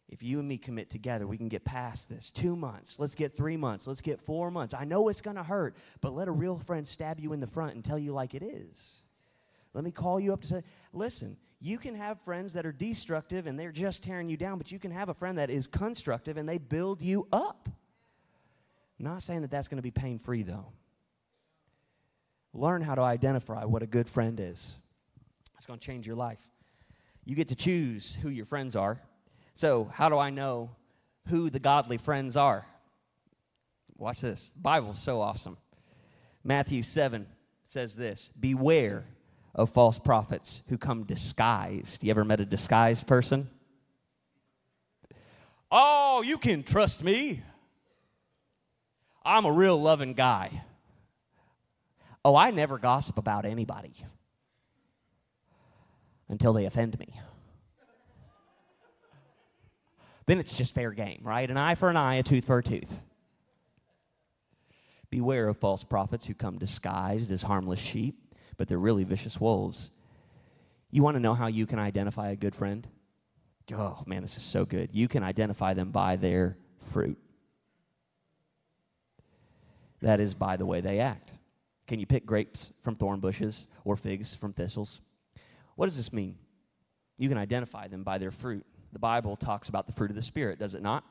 [0.09, 2.31] if you and me commit together, we can get past this.
[2.31, 4.73] Two months, let's get three months, let's get four months.
[4.73, 7.47] I know it's going to hurt, but let a real friend stab you in the
[7.47, 9.03] front and tell you like it is.
[9.77, 13.45] Let me call you up to say, listen, you can have friends that are destructive
[13.45, 16.35] and they're just tearing you down, but you can have a friend that is constructive
[16.37, 17.69] and they build you up.
[18.97, 20.65] I'm not saying that that's going to be pain free, though.
[22.55, 24.75] Learn how to identify what a good friend is.
[25.57, 26.41] It's going to change your life.
[27.23, 28.99] You get to choose who your friends are.
[29.53, 30.71] So, how do I know
[31.27, 32.65] who the godly friends are?
[33.95, 34.51] Watch this.
[34.59, 35.57] Bible's so awesome.
[36.43, 37.27] Matthew 7
[37.63, 39.05] says this Beware
[39.57, 42.03] of false prophets who come disguised.
[42.03, 43.49] You ever met a disguised person?
[45.71, 47.43] Oh, you can trust me.
[49.25, 50.63] I'm a real loving guy.
[52.23, 53.93] Oh, I never gossip about anybody
[56.29, 57.07] until they offend me.
[60.27, 61.49] then it's just fair game, right?
[61.49, 62.99] An eye for an eye, a tooth for a tooth.
[65.09, 68.26] Beware of false prophets who come disguised as harmless sheep,
[68.57, 69.89] but they're really vicious wolves.
[70.91, 72.87] You want to know how you can identify a good friend?
[73.73, 74.89] Oh, man, this is so good.
[74.93, 76.57] You can identify them by their
[76.91, 77.17] fruit.
[80.01, 81.33] That is by the way they act.
[81.87, 85.01] Can you pick grapes from thorn bushes or figs from thistles?
[85.75, 86.37] What does this mean?
[87.17, 88.65] You can identify them by their fruit.
[88.93, 91.03] The Bible talks about the fruit of the Spirit, does it not?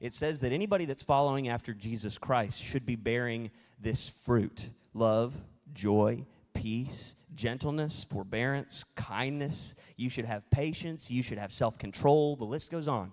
[0.00, 5.34] It says that anybody that's following after Jesus Christ should be bearing this fruit love,
[5.72, 9.74] joy, peace, gentleness, forbearance, kindness.
[9.96, 11.10] You should have patience.
[11.10, 12.36] You should have self control.
[12.36, 13.12] The list goes on.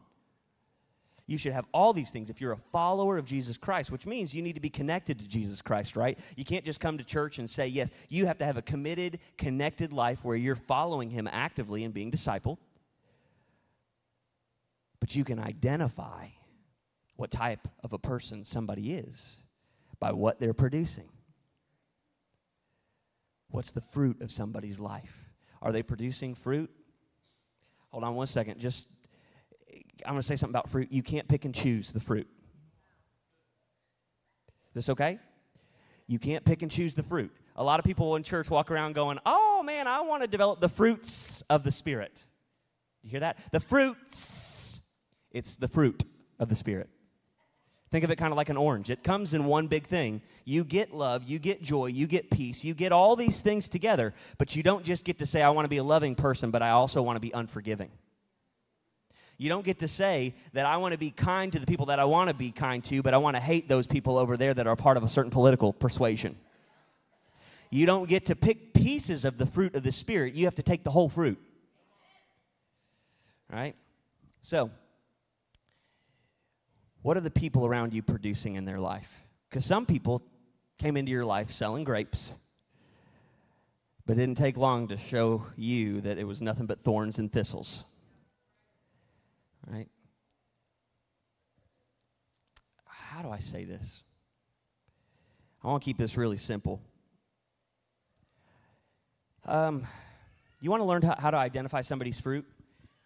[1.27, 4.33] You should have all these things if you're a follower of Jesus Christ, which means
[4.33, 6.17] you need to be connected to Jesus Christ, right?
[6.37, 7.91] You can't just come to church and say yes.
[8.07, 12.11] You have to have a committed, connected life where you're following Him actively and being
[12.11, 12.57] discipled.
[15.01, 16.29] But you can identify
[17.17, 19.35] what type of a person somebody is
[19.99, 21.09] by what they're producing.
[23.49, 25.31] What's the fruit of somebody's life?
[25.61, 26.69] Are they producing fruit?
[27.89, 28.59] Hold on one second.
[28.59, 28.87] Just,
[30.05, 30.89] I'm going to say something about fruit.
[30.91, 32.27] You can't pick and choose the fruit.
[34.69, 35.19] Is this okay?
[36.07, 37.31] You can't pick and choose the fruit.
[37.55, 40.61] A lot of people in church walk around going, Oh man, I want to develop
[40.61, 42.23] the fruits of the Spirit.
[43.01, 43.37] You hear that?
[43.51, 44.79] The fruits.
[45.31, 46.03] It's the fruit
[46.39, 46.89] of the Spirit.
[47.89, 48.89] Think of it kind of like an orange.
[48.89, 50.21] It comes in one big thing.
[50.43, 54.13] You get love, you get joy, you get peace, you get all these things together,
[54.37, 56.61] but you don't just get to say, I want to be a loving person, but
[56.61, 57.89] I also want to be unforgiving.
[59.37, 61.99] You don't get to say that I want to be kind to the people that
[61.99, 64.53] I want to be kind to, but I want to hate those people over there
[64.53, 66.37] that are part of a certain political persuasion.
[67.69, 70.33] You don't get to pick pieces of the fruit of the Spirit.
[70.33, 71.39] You have to take the whole fruit.
[73.49, 73.75] Right?
[74.41, 74.71] So,
[77.01, 79.21] what are the people around you producing in their life?
[79.49, 80.23] Because some people
[80.77, 82.33] came into your life selling grapes,
[84.05, 87.31] but it didn't take long to show you that it was nothing but thorns and
[87.31, 87.83] thistles.
[89.65, 89.87] Right?
[92.85, 94.03] How do I say this?
[95.63, 96.81] I want to keep this really simple.
[99.45, 99.87] Um,
[100.61, 102.45] you want to learn how, how to identify somebody's fruit?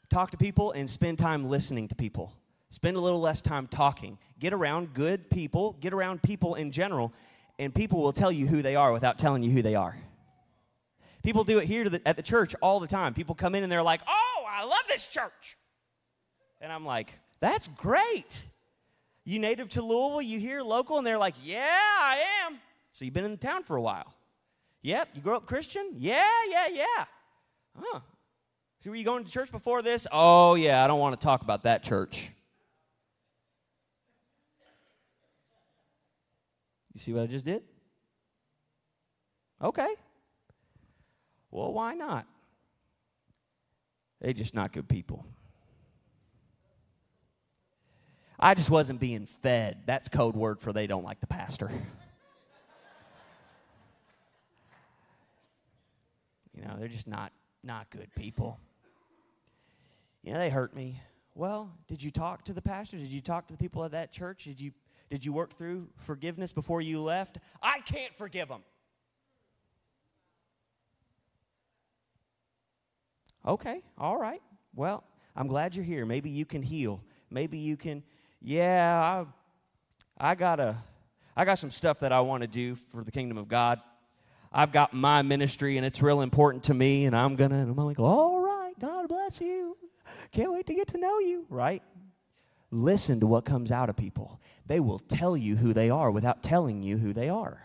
[0.10, 2.34] Talk to people and spend time listening to people.
[2.72, 4.18] Spend a little less time talking.
[4.40, 7.14] Get around good people, get around people in general,
[7.60, 9.96] and people will tell you who they are without telling you who they are.
[11.22, 13.14] People do it here the, at the church all the time.
[13.14, 15.58] People come in and they're like, oh, I love this church.
[16.62, 18.48] And I'm like, that's great.
[19.26, 22.58] You native to Louisville, you here local, and they're like, yeah, I am.
[22.94, 24.14] So you've been in the town for a while.
[24.82, 25.92] Yep, you grew up Christian?
[25.98, 27.06] Yeah, yeah, yeah.
[27.78, 28.00] Huh.
[28.84, 30.08] So were you going to church before this?
[30.12, 32.32] Oh, yeah, I don't want to talk about that church.
[36.94, 37.64] You see what I just did?
[39.62, 39.94] Okay.
[41.50, 42.26] Well, why not?
[44.20, 45.26] They just not good people.
[48.40, 49.84] I just wasn't being fed.
[49.86, 51.70] That's code word for they don't like the pastor.
[56.56, 57.32] you know, they're just not
[57.64, 58.60] not good people.
[60.24, 61.00] You know, they hurt me.
[61.36, 62.98] Well, did you talk to the pastor?
[62.98, 64.46] Did you talk to the people at that church?
[64.46, 64.72] Did you
[65.12, 67.38] did you work through forgiveness before you left?
[67.62, 68.62] I can't forgive them.
[73.46, 74.42] Okay, all right.
[74.74, 75.04] Well,
[75.36, 76.06] I'm glad you're here.
[76.06, 77.04] Maybe you can heal.
[77.30, 78.04] Maybe you can,
[78.42, 79.26] yeah,
[80.18, 80.78] I, I got a,
[81.36, 83.82] I got some stuff that I want to do for the kingdom of God.
[84.54, 88.00] I've got my ministry and it's real important to me, and I'm gonna, I'm like,
[88.00, 89.76] all right, God bless you.
[90.32, 91.84] Can't wait to get to know you, right?
[92.72, 94.40] Listen to what comes out of people.
[94.66, 97.62] They will tell you who they are without telling you who they are.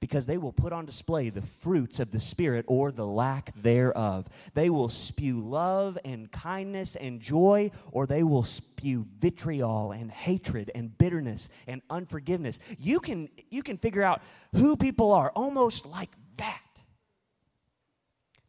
[0.00, 4.28] Because they will put on display the fruits of the Spirit or the lack thereof.
[4.54, 10.70] They will spew love and kindness and joy, or they will spew vitriol and hatred
[10.72, 12.60] and bitterness and unforgiveness.
[12.78, 14.22] You can, you can figure out
[14.52, 16.62] who people are almost like that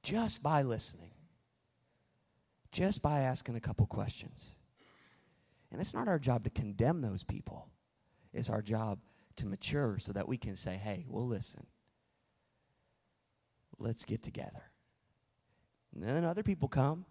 [0.04, 1.10] just by listening,
[2.72, 4.52] just by asking a couple questions.
[5.72, 7.70] And it's not our job to condemn those people,
[8.34, 9.00] it's our job
[9.38, 11.66] to mature so that we can say, hey, well, listen,
[13.78, 14.64] let's get together.
[15.94, 17.06] And then other people come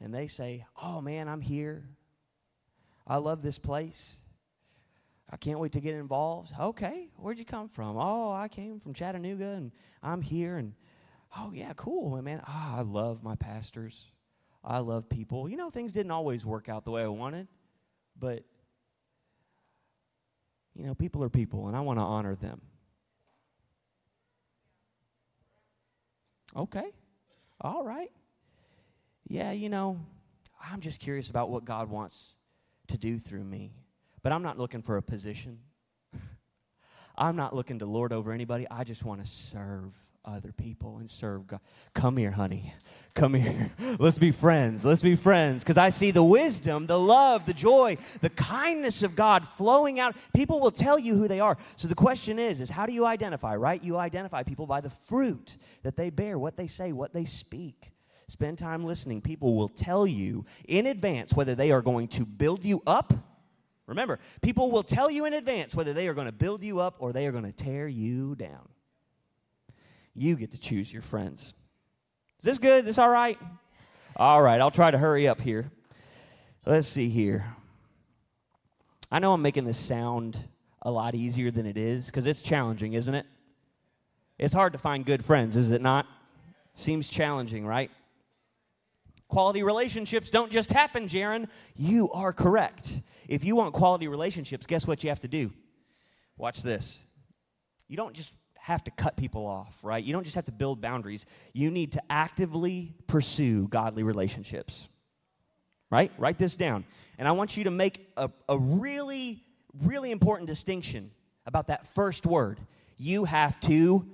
[0.00, 1.88] and they say, oh man, I'm here.
[3.06, 4.16] I love this place.
[5.30, 6.52] I can't wait to get involved.
[6.58, 7.96] Okay, where'd you come from?
[7.96, 9.72] Oh, I came from Chattanooga and
[10.02, 10.74] I'm here and
[11.36, 12.40] oh yeah, cool, man.
[12.46, 14.06] Oh, I love my pastors.
[14.66, 15.48] I love people.
[15.48, 17.46] You know, things didn't always work out the way I wanted,
[18.18, 18.42] but,
[20.74, 22.60] you know, people are people, and I want to honor them.
[26.56, 26.90] Okay.
[27.60, 28.10] All right.
[29.28, 30.00] Yeah, you know,
[30.60, 32.32] I'm just curious about what God wants
[32.88, 33.72] to do through me.
[34.22, 35.60] But I'm not looking for a position.
[37.16, 38.66] I'm not looking to lord over anybody.
[38.68, 39.92] I just want to serve
[40.26, 41.60] other people and serve God.
[41.94, 42.74] Come here, honey.
[43.14, 43.70] Come here.
[43.98, 44.84] Let's be friends.
[44.84, 45.62] Let's be friends.
[45.62, 50.16] Because I see the wisdom, the love, the joy, the kindness of God flowing out.
[50.34, 51.56] People will tell you who they are.
[51.76, 53.82] So the question is, is how do you identify, right?
[53.82, 57.92] You identify people by the fruit that they bear, what they say, what they speak.
[58.28, 59.20] Spend time listening.
[59.20, 63.12] People will tell you in advance whether they are going to build you up.
[63.86, 66.96] Remember, people will tell you in advance whether they are going to build you up
[66.98, 68.68] or they are going to tear you down.
[70.16, 71.52] You get to choose your friends.
[72.38, 72.80] Is this good?
[72.80, 73.38] Is This all right?
[74.16, 75.70] All right, I'll try to hurry up here.
[76.64, 77.54] Let's see here.
[79.12, 80.38] I know I'm making this sound
[80.80, 83.26] a lot easier than it is because it's challenging, isn't it?
[84.38, 86.06] It's hard to find good friends, is it not?
[86.72, 87.90] Seems challenging, right?
[89.28, 91.46] Quality relationships don't just happen, Jaron.
[91.76, 93.00] You are correct.
[93.28, 95.52] If you want quality relationships, guess what you have to do?
[96.38, 97.00] Watch this.
[97.88, 98.34] You don't just
[98.66, 100.02] have to cut people off, right?
[100.02, 101.24] You don't just have to build boundaries.
[101.52, 104.88] You need to actively pursue godly relationships,
[105.88, 106.10] right?
[106.18, 106.84] Write this down.
[107.16, 109.44] And I want you to make a, a really,
[109.84, 111.12] really important distinction
[111.46, 112.58] about that first word.
[112.98, 114.04] You have to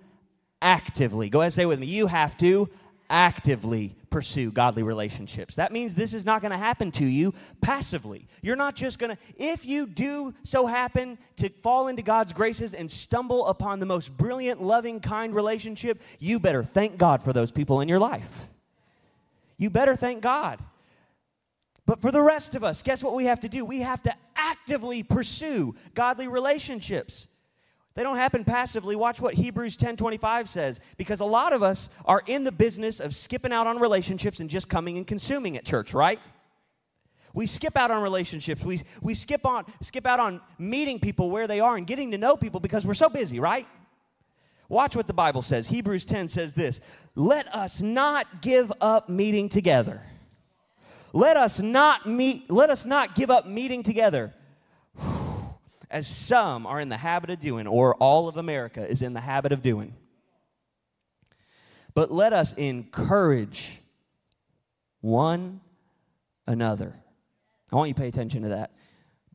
[0.60, 2.68] actively, go ahead and say with me, you have to
[3.08, 5.56] actively pursue godly relationships.
[5.56, 8.28] That means this is not going to happen to you passively.
[8.42, 12.74] You're not just going to, if you do so happen to fall into God's graces
[12.74, 17.50] and stumble upon the most brilliant, loving, kind relationship, you better thank God for those
[17.50, 18.46] people in your life.
[19.56, 20.60] You better thank God.
[21.86, 23.64] But for the rest of us, guess what we have to do?
[23.64, 27.26] We have to actively pursue godly relationships.
[27.94, 28.96] They don't happen passively.
[28.96, 33.14] Watch what Hebrews 10:25 says because a lot of us are in the business of
[33.14, 36.18] skipping out on relationships and just coming and consuming at church, right?
[37.34, 38.62] We skip out on relationships.
[38.62, 42.18] We, we skip on skip out on meeting people where they are and getting to
[42.18, 43.66] know people because we're so busy, right?
[44.68, 45.68] Watch what the Bible says.
[45.68, 46.80] Hebrews 10 says this,
[47.14, 50.02] "Let us not give up meeting together."
[51.12, 54.32] Let us not meet let us not give up meeting together
[55.92, 59.20] as some are in the habit of doing, or all of America is in the
[59.20, 59.94] habit of doing.
[61.94, 63.78] But let us encourage
[65.00, 65.60] one
[66.46, 66.96] another.
[67.70, 68.72] I want you to pay attention to that.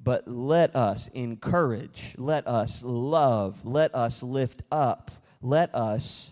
[0.02, 6.32] But let us encourage, let us love, let us lift up, let us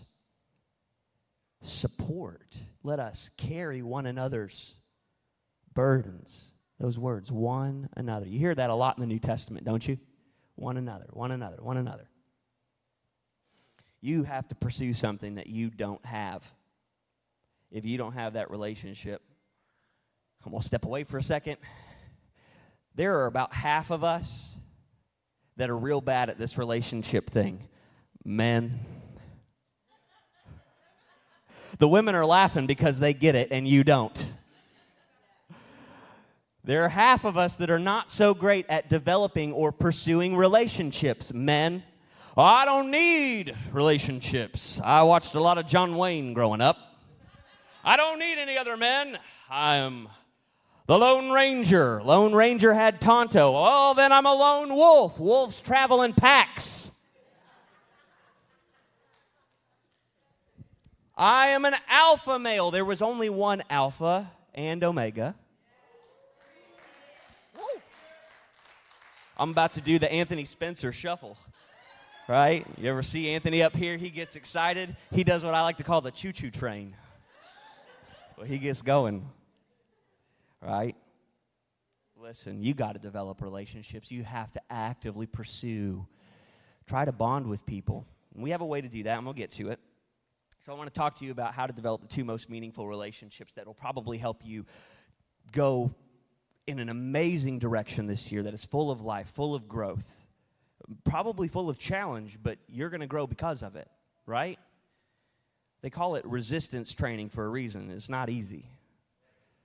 [1.61, 4.75] support, let us carry one another's
[5.73, 6.51] burdens.
[6.79, 8.27] Those words, one another.
[8.27, 9.97] You hear that a lot in the New Testament, don't you?
[10.55, 12.09] One another, one another, one another.
[14.01, 16.49] You have to pursue something that you don't have.
[17.71, 19.21] If you don't have that relationship,
[20.45, 21.57] I'm going to step away for a second.
[22.93, 24.53] There are about half of us
[25.57, 27.67] that are real bad at this relationship thing.
[28.23, 28.79] Men.
[31.79, 34.33] The women are laughing because they get it and you don't.
[36.65, 41.31] There are half of us that are not so great at developing or pursuing relationships.
[41.31, 41.83] Men,
[42.35, 44.81] I don't need relationships.
[44.83, 46.79] I watched a lot of John Wayne growing up.
[47.83, 49.15] I don't need any other men.
[49.47, 50.07] I'm
[50.87, 52.01] the Lone Ranger.
[52.01, 53.51] Lone Ranger had Tonto.
[53.53, 55.19] Oh, then I'm a lone wolf.
[55.19, 56.89] Wolves travel in packs.
[61.15, 62.71] I am an alpha male.
[62.71, 65.35] There was only one alpha and omega.
[69.37, 71.37] I'm about to do the Anthony Spencer shuffle.
[72.27, 72.65] Right?
[72.77, 73.97] You ever see Anthony up here?
[73.97, 74.95] He gets excited.
[75.11, 76.95] He does what I like to call the choo choo train.
[78.37, 79.29] Well, he gets going.
[80.61, 80.95] Right?
[82.17, 84.09] Listen, you got to develop relationships.
[84.09, 86.07] You have to actively pursue,
[86.87, 88.07] try to bond with people.
[88.33, 89.21] And we have a way to do that.
[89.21, 89.79] Going to get to it.
[90.65, 92.87] So, I want to talk to you about how to develop the two most meaningful
[92.87, 94.65] relationships that will probably help you
[95.51, 95.93] go
[96.67, 100.25] in an amazing direction this year that is full of life, full of growth,
[101.03, 103.87] probably full of challenge, but you're going to grow because of it,
[104.25, 104.59] right?
[105.81, 107.91] They call it resistance training for a reason.
[107.91, 108.69] It's not easy.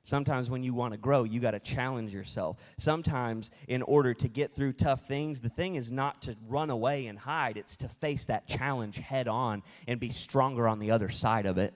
[0.02, 2.56] Sometimes when you want to grow, you got to challenge yourself.
[2.78, 7.06] Sometimes, in order to get through tough things, the thing is not to run away
[7.06, 11.10] and hide, it's to face that challenge head on and be stronger on the other
[11.10, 11.74] side of it.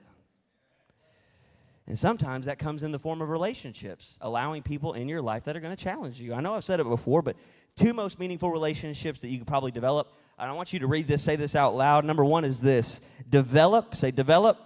[1.87, 5.57] And sometimes that comes in the form of relationships, allowing people in your life that
[5.57, 6.33] are going to challenge you.
[6.33, 7.37] I know I've said it before, but
[7.77, 10.13] two most meaningful relationships that you could probably develop.
[10.39, 12.05] I want you to read this, say this out loud.
[12.05, 14.59] Number one is this develop, say, develop,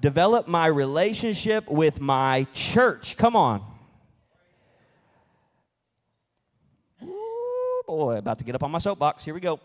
[0.00, 3.16] develop my relationship with my church.
[3.16, 3.62] Come on.
[7.02, 9.24] Ooh, boy, about to get up on my soapbox.
[9.24, 9.60] Here we go.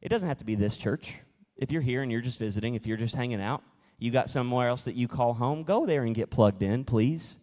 [0.00, 1.16] It doesn't have to be this church.
[1.56, 3.64] If you're here and you're just visiting, if you're just hanging out,
[3.98, 7.36] you got somewhere else that you call home, go there and get plugged in, please.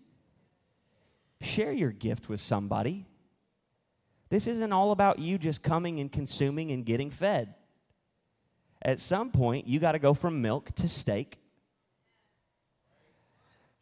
[1.41, 3.05] Share your gift with somebody.
[4.29, 7.53] This isn't all about you just coming and consuming and getting fed.
[8.81, 11.37] At some point, you got to go from milk to steak.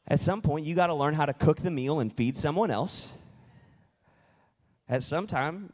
[0.08, 2.72] At some point, you got to learn how to cook the meal and feed someone
[2.72, 3.12] else.
[4.90, 5.72] At some time,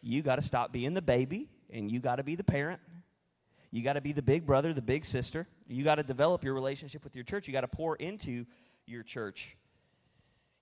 [0.00, 2.80] you got to stop being the baby and you got to be the parent.
[3.70, 5.46] You got to be the big brother, the big sister.
[5.68, 7.46] You got to develop your relationship with your church.
[7.46, 8.46] You got to pour into
[8.86, 9.56] your church.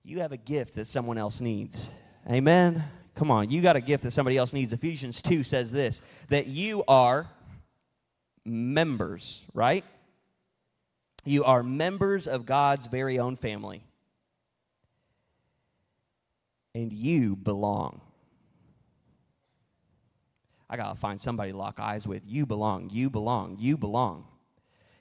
[0.05, 1.89] You have a gift that someone else needs.
[2.29, 2.85] Amen.
[3.15, 4.73] Come on, you got a gift that somebody else needs.
[4.73, 7.29] Ephesians 2 says this that you are
[8.45, 9.85] members, right?
[11.25, 13.83] You are members of God's very own family.
[16.75, 18.01] And you belong.
[20.71, 22.23] I got to find somebody to lock eyes with.
[22.27, 22.91] You belong.
[22.91, 23.57] You belong.
[23.59, 24.27] You belong.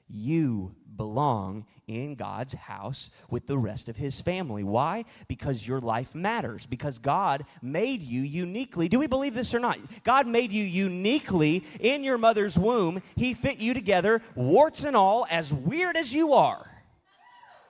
[0.09, 4.63] You belong in God's house with the rest of his family.
[4.63, 5.03] Why?
[5.27, 6.65] Because your life matters.
[6.65, 8.87] Because God made you uniquely.
[8.87, 9.77] Do we believe this or not?
[10.03, 13.01] God made you uniquely in your mother's womb.
[13.15, 16.65] He fit you together, warts and all, as weird as you are.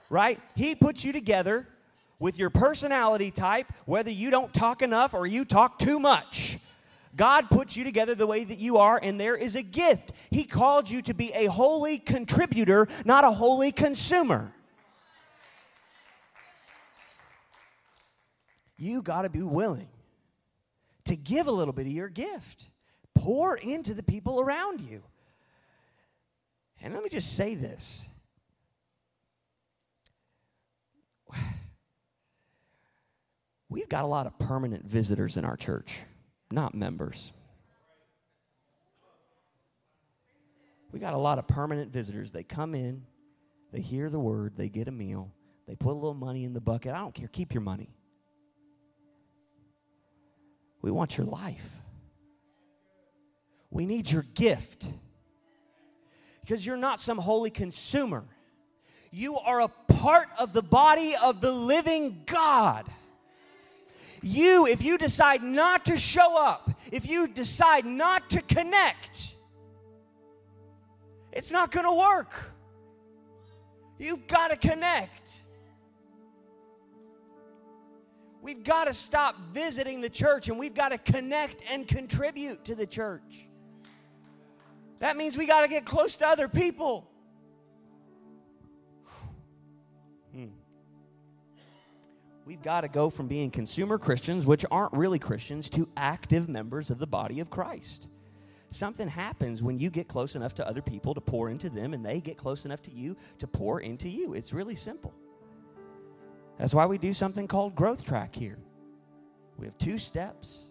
[0.09, 0.39] Right?
[0.55, 1.67] He put you together
[2.19, 6.59] with your personality type, whether you don't talk enough or you talk too much.
[7.18, 10.11] God puts you together the way that you are, and there is a gift.
[10.30, 14.53] He called you to be a holy contributor, not a holy consumer.
[18.78, 19.89] You got to be willing
[21.05, 22.70] to give a little bit of your gift,
[23.15, 25.01] pour into the people around you.
[26.80, 28.07] And let me just say this.
[33.70, 35.97] We've got a lot of permanent visitors in our church
[36.51, 37.31] not members.
[40.91, 42.31] We got a lot of permanent visitors.
[42.31, 43.03] They come in,
[43.71, 45.31] they hear the word, they get a meal,
[45.67, 46.93] they put a little money in the bucket.
[46.93, 47.89] I don't care, keep your money.
[50.81, 51.81] We want your life.
[53.69, 54.87] We need your gift.
[56.41, 58.23] Because you're not some holy consumer.
[59.11, 62.85] You are a part of the body of the living God.
[64.28, 69.36] You, if you decide not to show up, if you decide not to connect,
[71.32, 72.51] it's not going to work.
[73.97, 75.43] You've got to connect.
[78.41, 82.75] We've got to stop visiting the church and we've got to connect and contribute to
[82.75, 83.47] the church.
[84.99, 87.09] That means we got to get close to other people.
[92.47, 96.89] We've got to go from being consumer Christians, which aren't really Christians, to active members
[96.89, 98.07] of the body of Christ.
[98.69, 102.05] Something happens when you get close enough to other people to pour into them, and
[102.05, 104.33] they get close enough to you to pour into you.
[104.33, 105.13] It's really simple.
[106.57, 108.59] That's why we do something called Growth Track here.
[109.57, 110.67] We have two steps.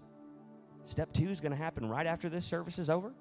[0.86, 3.12] Step two is going to happen right after this service is over.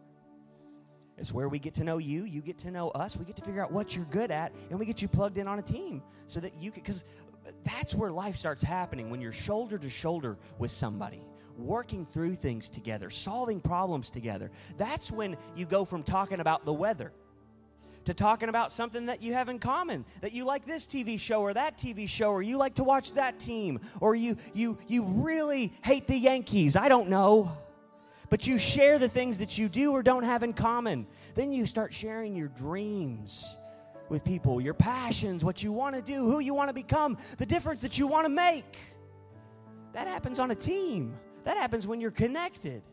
[1.18, 3.42] It's where we get to know you, you get to know us, we get to
[3.42, 6.02] figure out what you're good at, and we get you plugged in on a team
[6.28, 7.06] so that you can, because
[7.64, 11.22] that's where life starts happening when you're shoulder to shoulder with somebody
[11.58, 14.52] working through things together, solving problems together.
[14.78, 17.14] That's when you go from talking about the weather
[18.06, 21.42] to talking about something that you have in common that you like this TV show
[21.42, 25.04] or that TV show or you like to watch that team or you you you
[25.06, 26.76] really hate the Yankees.
[26.76, 27.58] I don't know.
[28.30, 31.06] But you share the things that you do or don't have in common.
[31.36, 33.46] Then you start sharing your dreams
[34.10, 37.46] with people, your passions, what you want to do, who you want to become, the
[37.46, 38.78] difference that you want to make.
[39.94, 41.18] That happens on a team.
[41.44, 42.84] That happens when you're connected.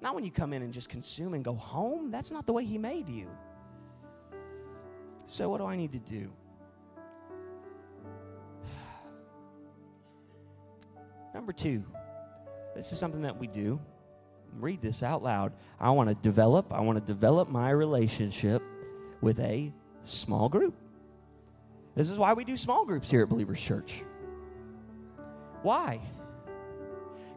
[0.00, 2.10] Not when you come in and just consume and go home.
[2.10, 3.28] That's not the way He made you.
[5.24, 6.30] So, what do I need to do?
[11.34, 11.82] Number two,
[12.74, 13.80] this is something that we do.
[14.58, 15.54] Read this out loud.
[15.80, 18.62] I want to develop, I want to develop my relationship
[19.24, 19.72] with a
[20.04, 20.76] small group.
[21.96, 24.04] This is why we do small groups here at Believers Church.
[25.62, 26.00] Why?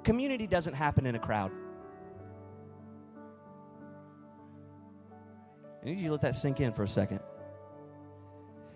[0.03, 1.51] Community doesn't happen in a crowd.
[5.81, 7.21] I need you to let that sink in for a second.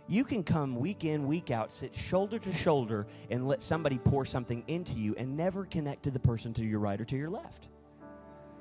[0.08, 4.26] You can come week in, week out, sit shoulder to shoulder, and let somebody pour
[4.26, 7.30] something into you and never connect to the person to your right or to your
[7.30, 7.68] left.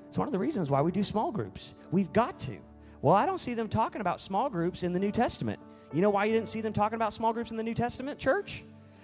[0.09, 1.75] It's one of the reasons why we do small groups.
[1.93, 2.59] We've got to.
[3.03, 5.59] Well, I don't see them talking about small groups in the New Testament.
[5.93, 8.19] You know why you didn't see them talking about small groups in the New Testament
[8.19, 8.63] church?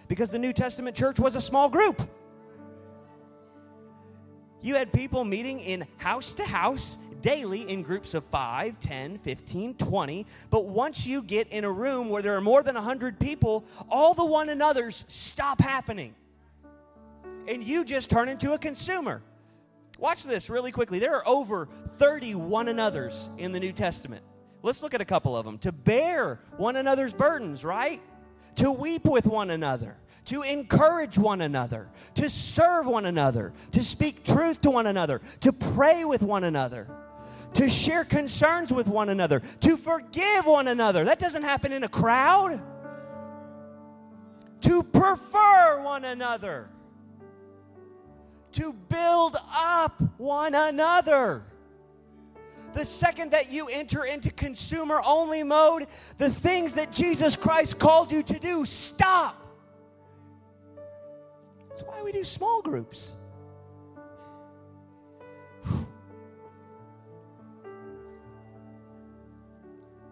[0.09, 2.01] Because the New Testament church was a small group.
[4.63, 9.75] You had people meeting in house to house daily in groups of 5, 10, 15,
[9.75, 10.27] 20.
[10.51, 14.15] But once you get in a room where there are more than 100 people, all
[14.15, 16.15] the one another's stop happening.
[17.49, 19.23] And you just turn into a consumer.
[19.99, 20.99] Watch this really quickly.
[20.99, 21.69] There are over
[21.99, 24.23] 30 one another's in the New Testament.
[24.63, 25.59] Let's look at a couple of them.
[25.59, 28.03] To bear one another's burdens, right?
[28.57, 34.25] To weep with one another to encourage one another, to serve one another, to speak
[34.25, 36.89] truth to one another, to pray with one another,
[37.55, 41.05] to share concerns with one another, to forgive one another.
[41.05, 42.61] That doesn't happen in a crowd.
[44.63, 46.69] To prefer one another,
[48.57, 51.43] to build up one another.
[52.73, 55.87] The second that you enter into consumer only mode,
[56.17, 59.43] the things that Jesus Christ called you to do stop.
[61.69, 63.13] That's why we do small groups.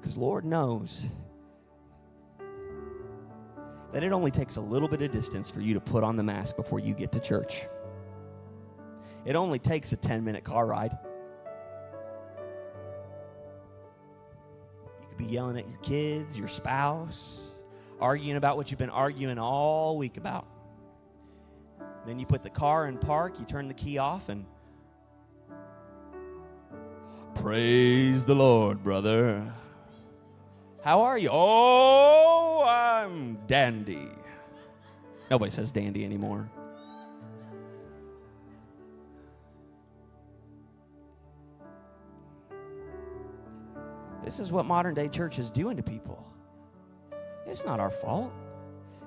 [0.01, 1.03] Because Lord knows
[3.91, 6.23] that it only takes a little bit of distance for you to put on the
[6.23, 7.63] mask before you get to church.
[9.25, 10.97] It only takes a 10 minute car ride.
[15.01, 17.41] You could be yelling at your kids, your spouse,
[18.01, 20.47] arguing about what you've been arguing all week about.
[22.07, 24.45] Then you put the car in park, you turn the key off, and
[27.35, 29.51] praise the Lord, brother.
[30.83, 31.31] How are you?
[31.33, 34.11] Oh, I'm dandy.
[35.31, 36.51] Nobody says dandy anymore.
[44.25, 46.25] This is what modern day church is doing to people.
[47.47, 48.33] It's not our fault.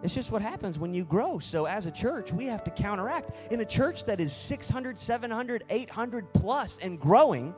[0.04, 1.40] It's just what happens when you grow.
[1.40, 3.52] So, as a church, we have to counteract.
[3.52, 7.56] In a church that is 600, 700, 800 plus and growing,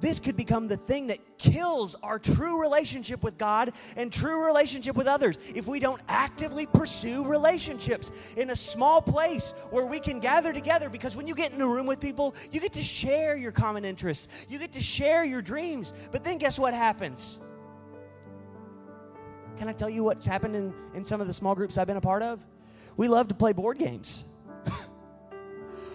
[0.00, 4.96] this could become the thing that kills our true relationship with God and true relationship
[4.96, 10.20] with others if we don't actively pursue relationships in a small place where we can
[10.20, 10.88] gather together.
[10.88, 13.84] Because when you get in a room with people, you get to share your common
[13.84, 15.92] interests, you get to share your dreams.
[16.12, 17.40] But then guess what happens?
[19.58, 21.96] Can I tell you what's happened in, in some of the small groups I've been
[21.96, 22.44] a part of?
[22.96, 24.24] We love to play board games.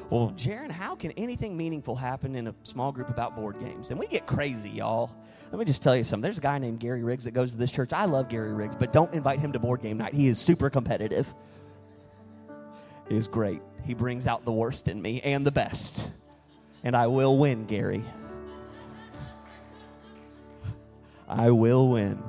[0.10, 3.92] Well, Jaron, how can anything meaningful happen in a small group about board games?
[3.92, 5.12] And we get crazy, y'all.
[5.52, 6.22] Let me just tell you something.
[6.22, 7.94] There's a guy named Gary Riggs that goes to this church.
[7.94, 10.14] I love Gary Riggs, but don't invite him to board game night.
[10.14, 11.32] He is super competitive.
[13.08, 13.62] He is great.
[13.86, 16.12] He brings out the worst in me and the best.
[16.84, 18.04] And I will win, Gary.
[21.28, 22.22] I will win.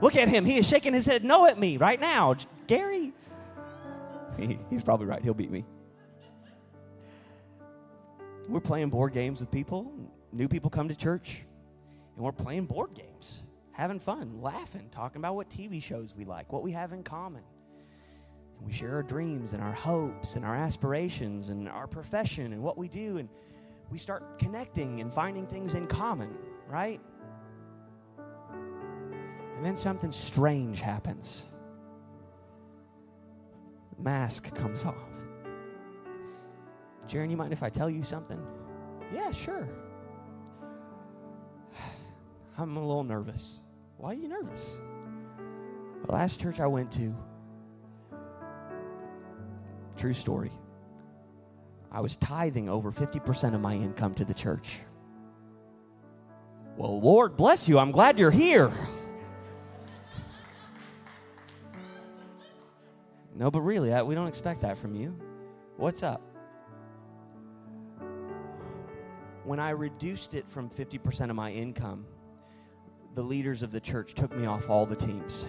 [0.00, 0.44] Look at him.
[0.44, 2.36] He is shaking his head no at me right now.
[2.66, 3.12] Gary.
[4.36, 5.22] He, he's probably right.
[5.22, 5.64] He'll beat me.
[8.48, 9.90] We're playing board games with people.
[10.32, 11.42] New people come to church,
[12.14, 13.42] and we're playing board games,
[13.72, 17.42] having fun, laughing, talking about what TV shows we like, what we have in common.
[18.58, 22.62] And we share our dreams and our hopes and our aspirations and our profession and
[22.62, 23.16] what we do.
[23.16, 23.28] And
[23.90, 26.34] we start connecting and finding things in common,
[26.68, 27.00] right?
[29.56, 31.44] And then something strange happens.
[33.98, 35.13] Mask comes off.
[37.08, 38.40] Jaron, you mind if I tell you something?
[39.12, 39.68] Yeah, sure.
[42.58, 43.60] I'm a little nervous.
[43.96, 44.76] Why are you nervous?
[46.06, 47.14] The last church I went to,
[49.96, 50.52] true story,
[51.90, 54.80] I was tithing over 50% of my income to the church.
[56.76, 57.78] Well, Lord bless you.
[57.78, 58.72] I'm glad you're here.
[63.34, 65.18] No, but really, I, we don't expect that from you.
[65.76, 66.33] What's up?
[69.44, 72.06] When I reduced it from 50% of my income,
[73.14, 75.46] the leaders of the church took me off all the teams.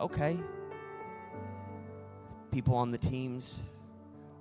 [0.00, 0.38] Okay.
[2.50, 3.60] People on the teams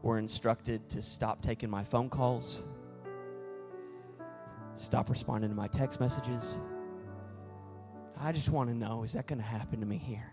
[0.01, 2.61] were instructed to stop taking my phone calls,
[4.75, 6.57] stop responding to my text messages.
[8.19, 10.31] I just want to know is that going to happen to me here?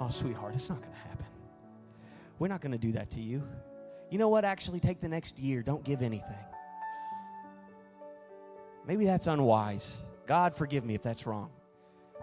[0.00, 1.26] Oh, sweetheart, it's not going to happen.
[2.38, 3.46] We're not going to do that to you.
[4.12, 4.44] You know what?
[4.44, 5.62] Actually, take the next year.
[5.62, 6.44] Don't give anything.
[8.86, 9.96] Maybe that's unwise.
[10.26, 11.48] God, forgive me if that's wrong.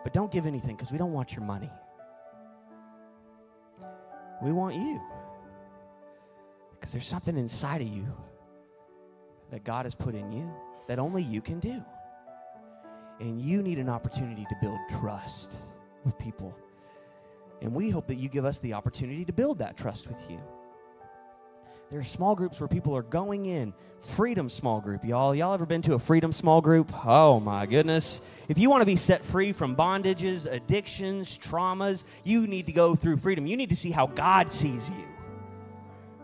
[0.04, 1.72] But don't give anything because we don't want your money.
[4.40, 5.02] We want you.
[6.74, 8.06] Because there's something inside of you
[9.50, 10.48] that God has put in you
[10.88, 11.84] that only you can do.
[13.20, 15.56] And you need an opportunity to build trust
[16.06, 16.56] with people.
[17.64, 20.40] And we hope that you give us the opportunity to build that trust with you.
[21.92, 23.74] There are small groups where people are going in.
[24.00, 25.34] Freedom small group, y'all.
[25.34, 26.92] Y'all ever been to a freedom small group?
[27.04, 28.22] Oh my goodness.
[28.48, 32.96] If you want to be set free from bondages, addictions, traumas, you need to go
[32.96, 33.48] through freedom.
[33.48, 35.08] You need to see how God sees you.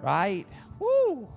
[0.03, 0.45] Right?
[0.77, 1.27] Woo!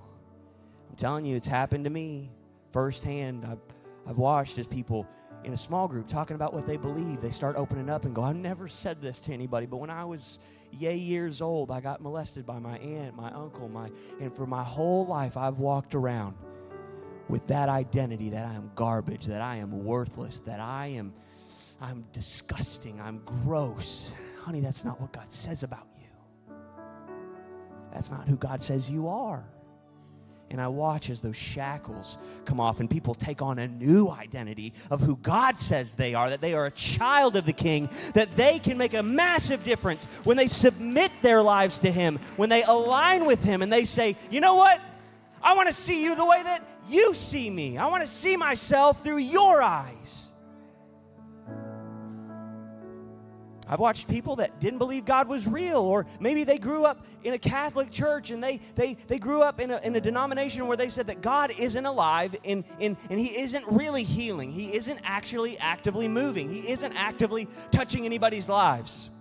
[0.89, 2.29] I'm telling you, it's happened to me
[2.71, 3.45] firsthand.
[3.45, 3.59] I've,
[4.07, 5.07] I've watched as people
[5.43, 8.23] in a small group talking about what they believe, they start opening up and go,
[8.23, 10.39] I've never said this to anybody, but when I was
[10.71, 14.63] yay years old, I got molested by my aunt, my uncle, my and for my
[14.63, 16.35] whole life I've walked around
[17.29, 21.13] with that identity that I am garbage, that I am worthless, that I am
[21.81, 24.11] I'm disgusting, I'm gross.
[24.41, 26.55] Honey, that's not what God says about you.
[27.93, 29.45] That's not who God says you are.
[30.51, 34.73] And I watch as those shackles come off and people take on a new identity
[34.89, 38.35] of who God says they are, that they are a child of the King, that
[38.35, 42.63] they can make a massive difference when they submit their lives to Him, when they
[42.63, 44.81] align with Him and they say, you know what?
[45.41, 47.77] I want to see you the way that you see me.
[47.77, 50.28] I want to see myself through your eyes.
[53.69, 57.35] I've watched people that didn't believe God was real, or maybe they grew up in
[57.35, 60.75] a Catholic church and they, they, they grew up in a, in a denomination where
[60.75, 64.51] they said that God isn't alive and, and, and He isn't really healing.
[64.51, 69.11] He isn't actually actively moving, He isn't actively touching anybody's lives.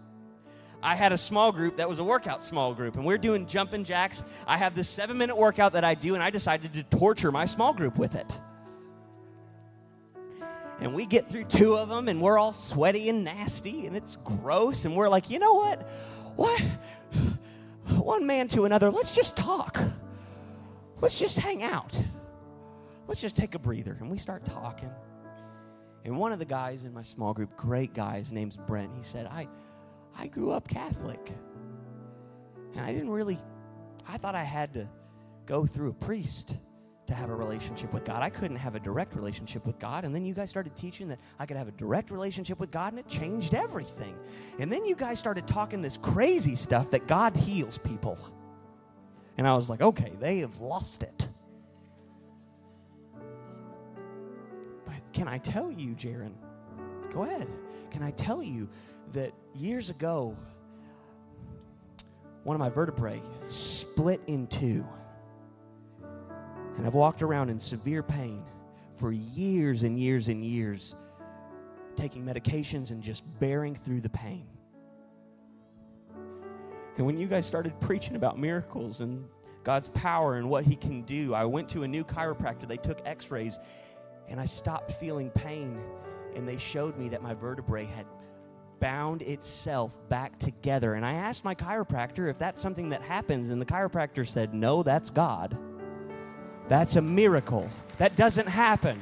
[0.82, 3.84] I had a small group that was a workout small group, and we're doing jumping
[3.84, 4.24] jacks.
[4.46, 7.44] I have this seven minute workout that I do, and I decided to torture my
[7.44, 8.40] small group with it
[10.80, 14.16] and we get through two of them and we're all sweaty and nasty and it's
[14.24, 15.88] gross and we're like you know what?
[16.36, 16.60] What?
[17.88, 19.80] One man to another let's just talk.
[21.00, 22.00] Let's just hang out.
[23.06, 23.96] Let's just take a breather.
[24.00, 24.90] And we start talking.
[26.04, 29.02] And one of the guys in my small group great guy his name's brent he
[29.02, 29.48] said i
[30.16, 31.32] i grew up catholic.
[32.74, 33.38] And i didn't really
[34.06, 34.88] i thought i had to
[35.46, 36.54] go through a priest
[37.08, 38.22] to have a relationship with God.
[38.22, 40.04] I couldn't have a direct relationship with God.
[40.04, 42.92] And then you guys started teaching that I could have a direct relationship with God,
[42.92, 44.14] and it changed everything.
[44.58, 48.18] And then you guys started talking this crazy stuff that God heals people.
[49.38, 51.28] And I was like, okay, they have lost it.
[54.84, 56.34] But can I tell you, Jaron?
[57.10, 57.48] Go ahead.
[57.90, 58.68] Can I tell you
[59.14, 60.36] that years ago,
[62.44, 64.86] one of my vertebrae split in two
[66.78, 68.44] and I've walked around in severe pain
[68.96, 70.94] for years and years and years,
[71.96, 74.46] taking medications and just bearing through the pain.
[76.96, 79.24] And when you guys started preaching about miracles and
[79.64, 82.68] God's power and what He can do, I went to a new chiropractor.
[82.68, 83.58] They took x rays,
[84.28, 85.80] and I stopped feeling pain.
[86.36, 88.06] And they showed me that my vertebrae had
[88.78, 90.94] bound itself back together.
[90.94, 94.84] And I asked my chiropractor if that's something that happens, and the chiropractor said, No,
[94.84, 95.58] that's God.
[96.68, 97.68] That's a miracle.
[97.98, 99.00] That doesn't happen.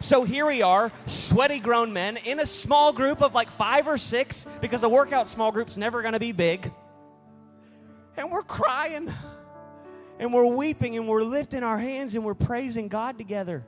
[0.00, 3.96] So here we are, sweaty grown men in a small group of like five or
[3.98, 6.70] six, because a workout small group's never going to be big.
[8.16, 9.12] And we're crying,
[10.18, 13.64] and we're weeping, and we're lifting our hands, and we're praising God together.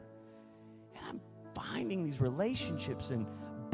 [0.96, 1.20] And I'm
[1.54, 3.26] finding these relationships and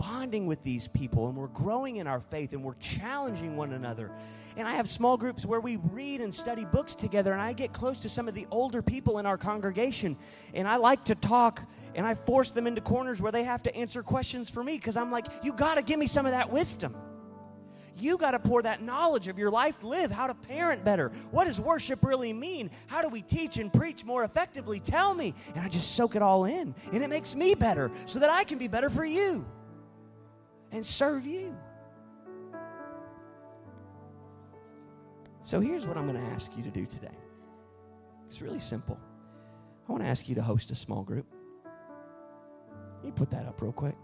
[0.05, 4.11] bonding with these people, and we're growing in our faith, and we're challenging one another.
[4.57, 7.73] And I have small groups where we read and study books together, and I get
[7.73, 10.17] close to some of the older people in our congregation,
[10.53, 11.63] and I like to talk,
[11.95, 14.97] and I force them into corners where they have to answer questions for me because
[14.97, 16.95] I'm like, you got to give me some of that wisdom.
[17.97, 21.11] You got to pour that knowledge of your life live, how to parent better.
[21.31, 22.71] What does worship really mean?
[22.89, 24.81] How do we teach and preach more effectively?
[24.81, 25.33] Tell me.
[25.55, 26.75] And I just soak it all in.
[26.93, 29.47] And it makes me better so that I can be better for you
[30.75, 31.57] and serve you.
[35.43, 37.17] So here's what I'm going to ask you to do today.
[38.27, 38.99] It's really simple.
[39.89, 41.27] I want to ask you to host a small group.
[43.05, 43.95] You put that up real quick?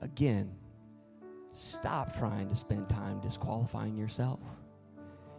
[0.00, 0.50] Again,
[1.52, 4.40] stop trying to spend time disqualifying yourself.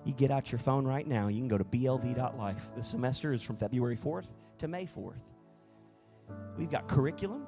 [0.05, 1.27] You get out your phone right now.
[1.27, 2.71] You can go to blv.life.
[2.75, 4.27] The semester is from February 4th
[4.59, 5.32] to May 4th.
[6.57, 7.47] We've got curriculum,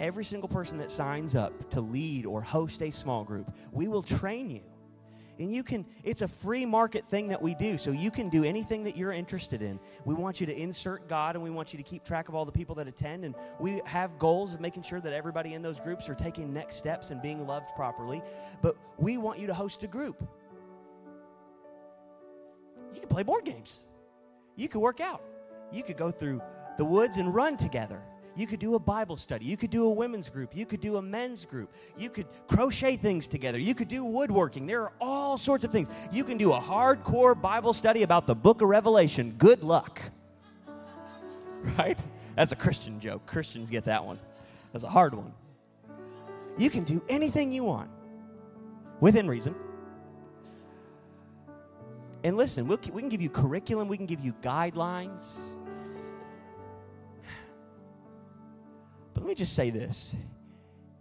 [0.00, 4.02] every single person that signs up to lead or host a small group, we will
[4.02, 4.62] train you.
[5.38, 7.76] And you can, it's a free market thing that we do.
[7.76, 9.80] So you can do anything that you're interested in.
[10.04, 12.44] We want you to insert God and we want you to keep track of all
[12.44, 13.24] the people that attend.
[13.24, 16.76] And we have goals of making sure that everybody in those groups are taking next
[16.76, 18.22] steps and being loved properly.
[18.62, 20.22] But we want you to host a group.
[22.94, 23.82] You can play board games,
[24.54, 25.20] you could work out,
[25.72, 26.40] you could go through
[26.78, 28.00] the woods and run together.
[28.36, 29.44] You could do a Bible study.
[29.44, 30.56] You could do a women's group.
[30.56, 31.72] You could do a men's group.
[31.96, 33.58] You could crochet things together.
[33.58, 34.66] You could do woodworking.
[34.66, 35.88] There are all sorts of things.
[36.10, 39.34] You can do a hardcore Bible study about the book of Revelation.
[39.38, 40.00] Good luck.
[41.78, 41.98] Right?
[42.36, 43.24] That's a Christian joke.
[43.24, 44.18] Christians get that one.
[44.74, 45.32] That's a hard one.
[46.58, 47.88] You can do anything you want
[49.00, 49.54] within reason.
[52.22, 55.38] And listen, we'll, we can give you curriculum, we can give you guidelines.
[59.24, 60.14] Let me just say this.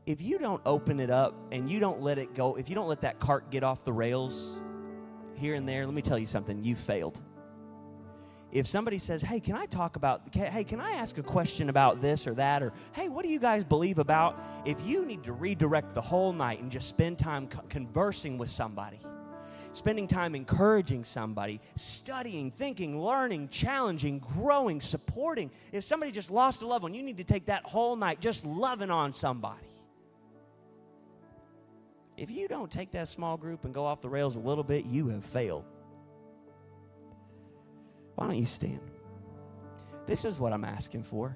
[0.05, 2.88] If you don't open it up and you don't let it go, if you don't
[2.88, 4.53] let that cart get off the rails
[5.36, 7.19] here and there, let me tell you something, you failed.
[8.53, 12.01] If somebody says, "Hey, can I talk about hey, can I ask a question about
[12.01, 15.34] this or that or hey, what do you guys believe about?" If you need to
[15.34, 19.01] redirect the whole night and just spend time conversing with somebody,
[19.74, 25.51] spending time encouraging somebody, studying, thinking, learning, challenging, growing, supporting.
[25.71, 28.45] If somebody just lost a loved one, you need to take that whole night just
[28.45, 29.67] loving on somebody.
[32.15, 34.86] If you don't take that small group and go off the rails a little bit,
[34.86, 35.65] you have failed.
[38.15, 38.80] Why don't you stand?
[40.05, 41.36] This is what I'm asking for.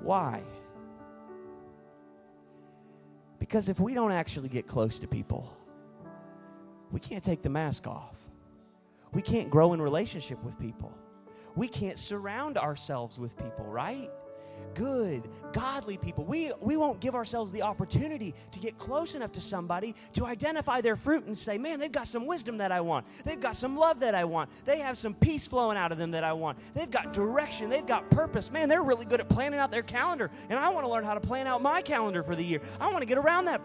[0.00, 0.42] Why?
[3.40, 5.52] Because if we don't actually get close to people,
[6.94, 8.14] we can't take the mask off.
[9.12, 10.92] We can't grow in relationship with people.
[11.56, 14.08] We can't surround ourselves with people, right?
[14.74, 16.24] Good, godly people.
[16.24, 20.82] We, we won't give ourselves the opportunity to get close enough to somebody to identify
[20.82, 23.06] their fruit and say, man, they've got some wisdom that I want.
[23.24, 24.50] They've got some love that I want.
[24.64, 26.60] They have some peace flowing out of them that I want.
[26.74, 27.70] They've got direction.
[27.70, 28.52] They've got purpose.
[28.52, 30.30] Man, they're really good at planning out their calendar.
[30.48, 32.60] And I want to learn how to plan out my calendar for the year.
[32.80, 33.60] I want to get around that.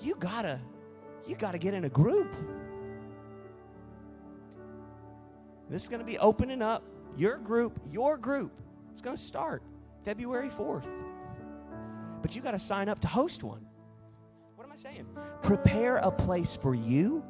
[0.00, 0.58] You got to
[1.26, 2.36] you got to get in a group.
[5.68, 6.82] This is going to be opening up
[7.16, 8.52] your group, your group.
[8.92, 9.62] It's going to start
[10.04, 10.88] February 4th.
[12.22, 13.66] But you got to sign up to host one.
[14.56, 15.06] What am I saying?
[15.42, 17.24] Prepare a place for you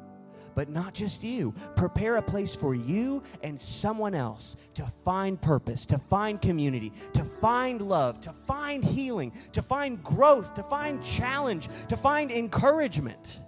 [0.55, 1.53] but not just you.
[1.75, 7.23] Prepare a place for you and someone else to find purpose, to find community, to
[7.23, 13.41] find love, to find healing, to find growth, to find challenge, to find encouragement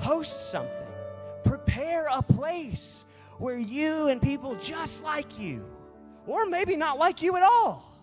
[0.00, 0.72] host something,
[1.44, 3.04] prepare a place
[3.38, 5.64] where you and people just like you,
[6.26, 7.94] or maybe not like you at all,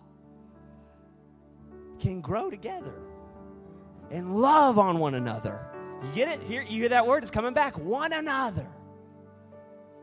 [2.00, 2.94] can grow together
[4.10, 5.60] and love on one another.
[6.02, 6.42] You get it?
[6.46, 7.22] Here, you hear that word?
[7.22, 7.76] It's coming back.
[7.78, 8.66] One another.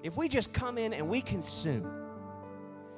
[0.03, 1.85] If we just come in and we consume,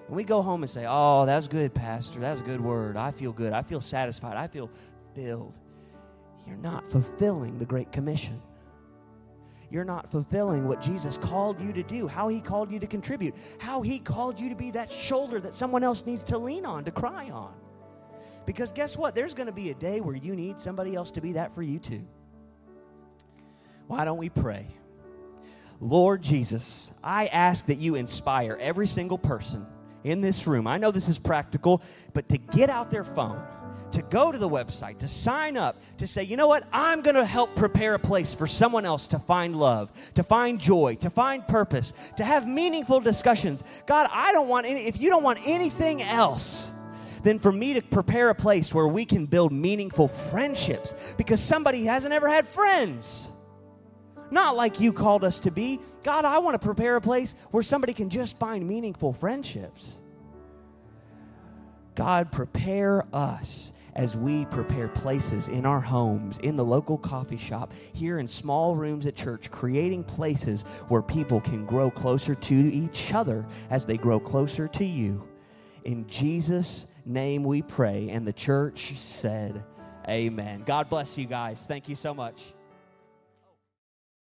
[0.08, 2.20] and we go home and say, Oh, that's good, Pastor.
[2.20, 2.98] That's a good word.
[2.98, 3.54] I feel good.
[3.54, 4.38] I feel satisfied.
[4.38, 4.70] I feel
[5.14, 5.60] filled.
[6.46, 8.42] You're not fulfilling the Great Commission
[9.70, 13.36] you're not fulfilling what Jesus called you to do, how He called you to contribute,
[13.60, 16.86] how He called you to be that shoulder that someone else needs to lean on,
[16.86, 17.54] to cry on.
[18.46, 19.14] Because guess what?
[19.14, 21.62] There's going to be a day where you need somebody else to be that for
[21.62, 22.06] you too.
[23.88, 24.68] Why don't we pray?
[25.80, 29.66] Lord Jesus, I ask that you inspire every single person
[30.04, 30.66] in this room.
[30.66, 31.82] I know this is practical,
[32.14, 33.46] but to get out their phone
[33.92, 37.16] to go to the website, to sign up, to say, you know what, I'm going
[37.16, 41.10] to help prepare a place for someone else to find love, to find joy, to
[41.10, 43.64] find purpose, to have meaningful discussions.
[43.86, 46.70] God, I don't want any, if you don't want anything else,
[47.24, 51.86] then for me to prepare a place where we can build meaningful friendships because somebody
[51.86, 53.28] hasn't ever had friends.
[54.30, 55.80] Not like you called us to be.
[56.04, 60.00] God, I want to prepare a place where somebody can just find meaningful friendships.
[61.96, 67.74] God, prepare us as we prepare places in our homes, in the local coffee shop,
[67.94, 73.14] here in small rooms at church, creating places where people can grow closer to each
[73.14, 75.28] other as they grow closer to you.
[75.84, 78.10] In Jesus' name we pray.
[78.10, 79.64] And the church said,
[80.08, 80.64] Amen.
[80.66, 81.64] God bless you guys.
[81.68, 82.54] Thank you so much.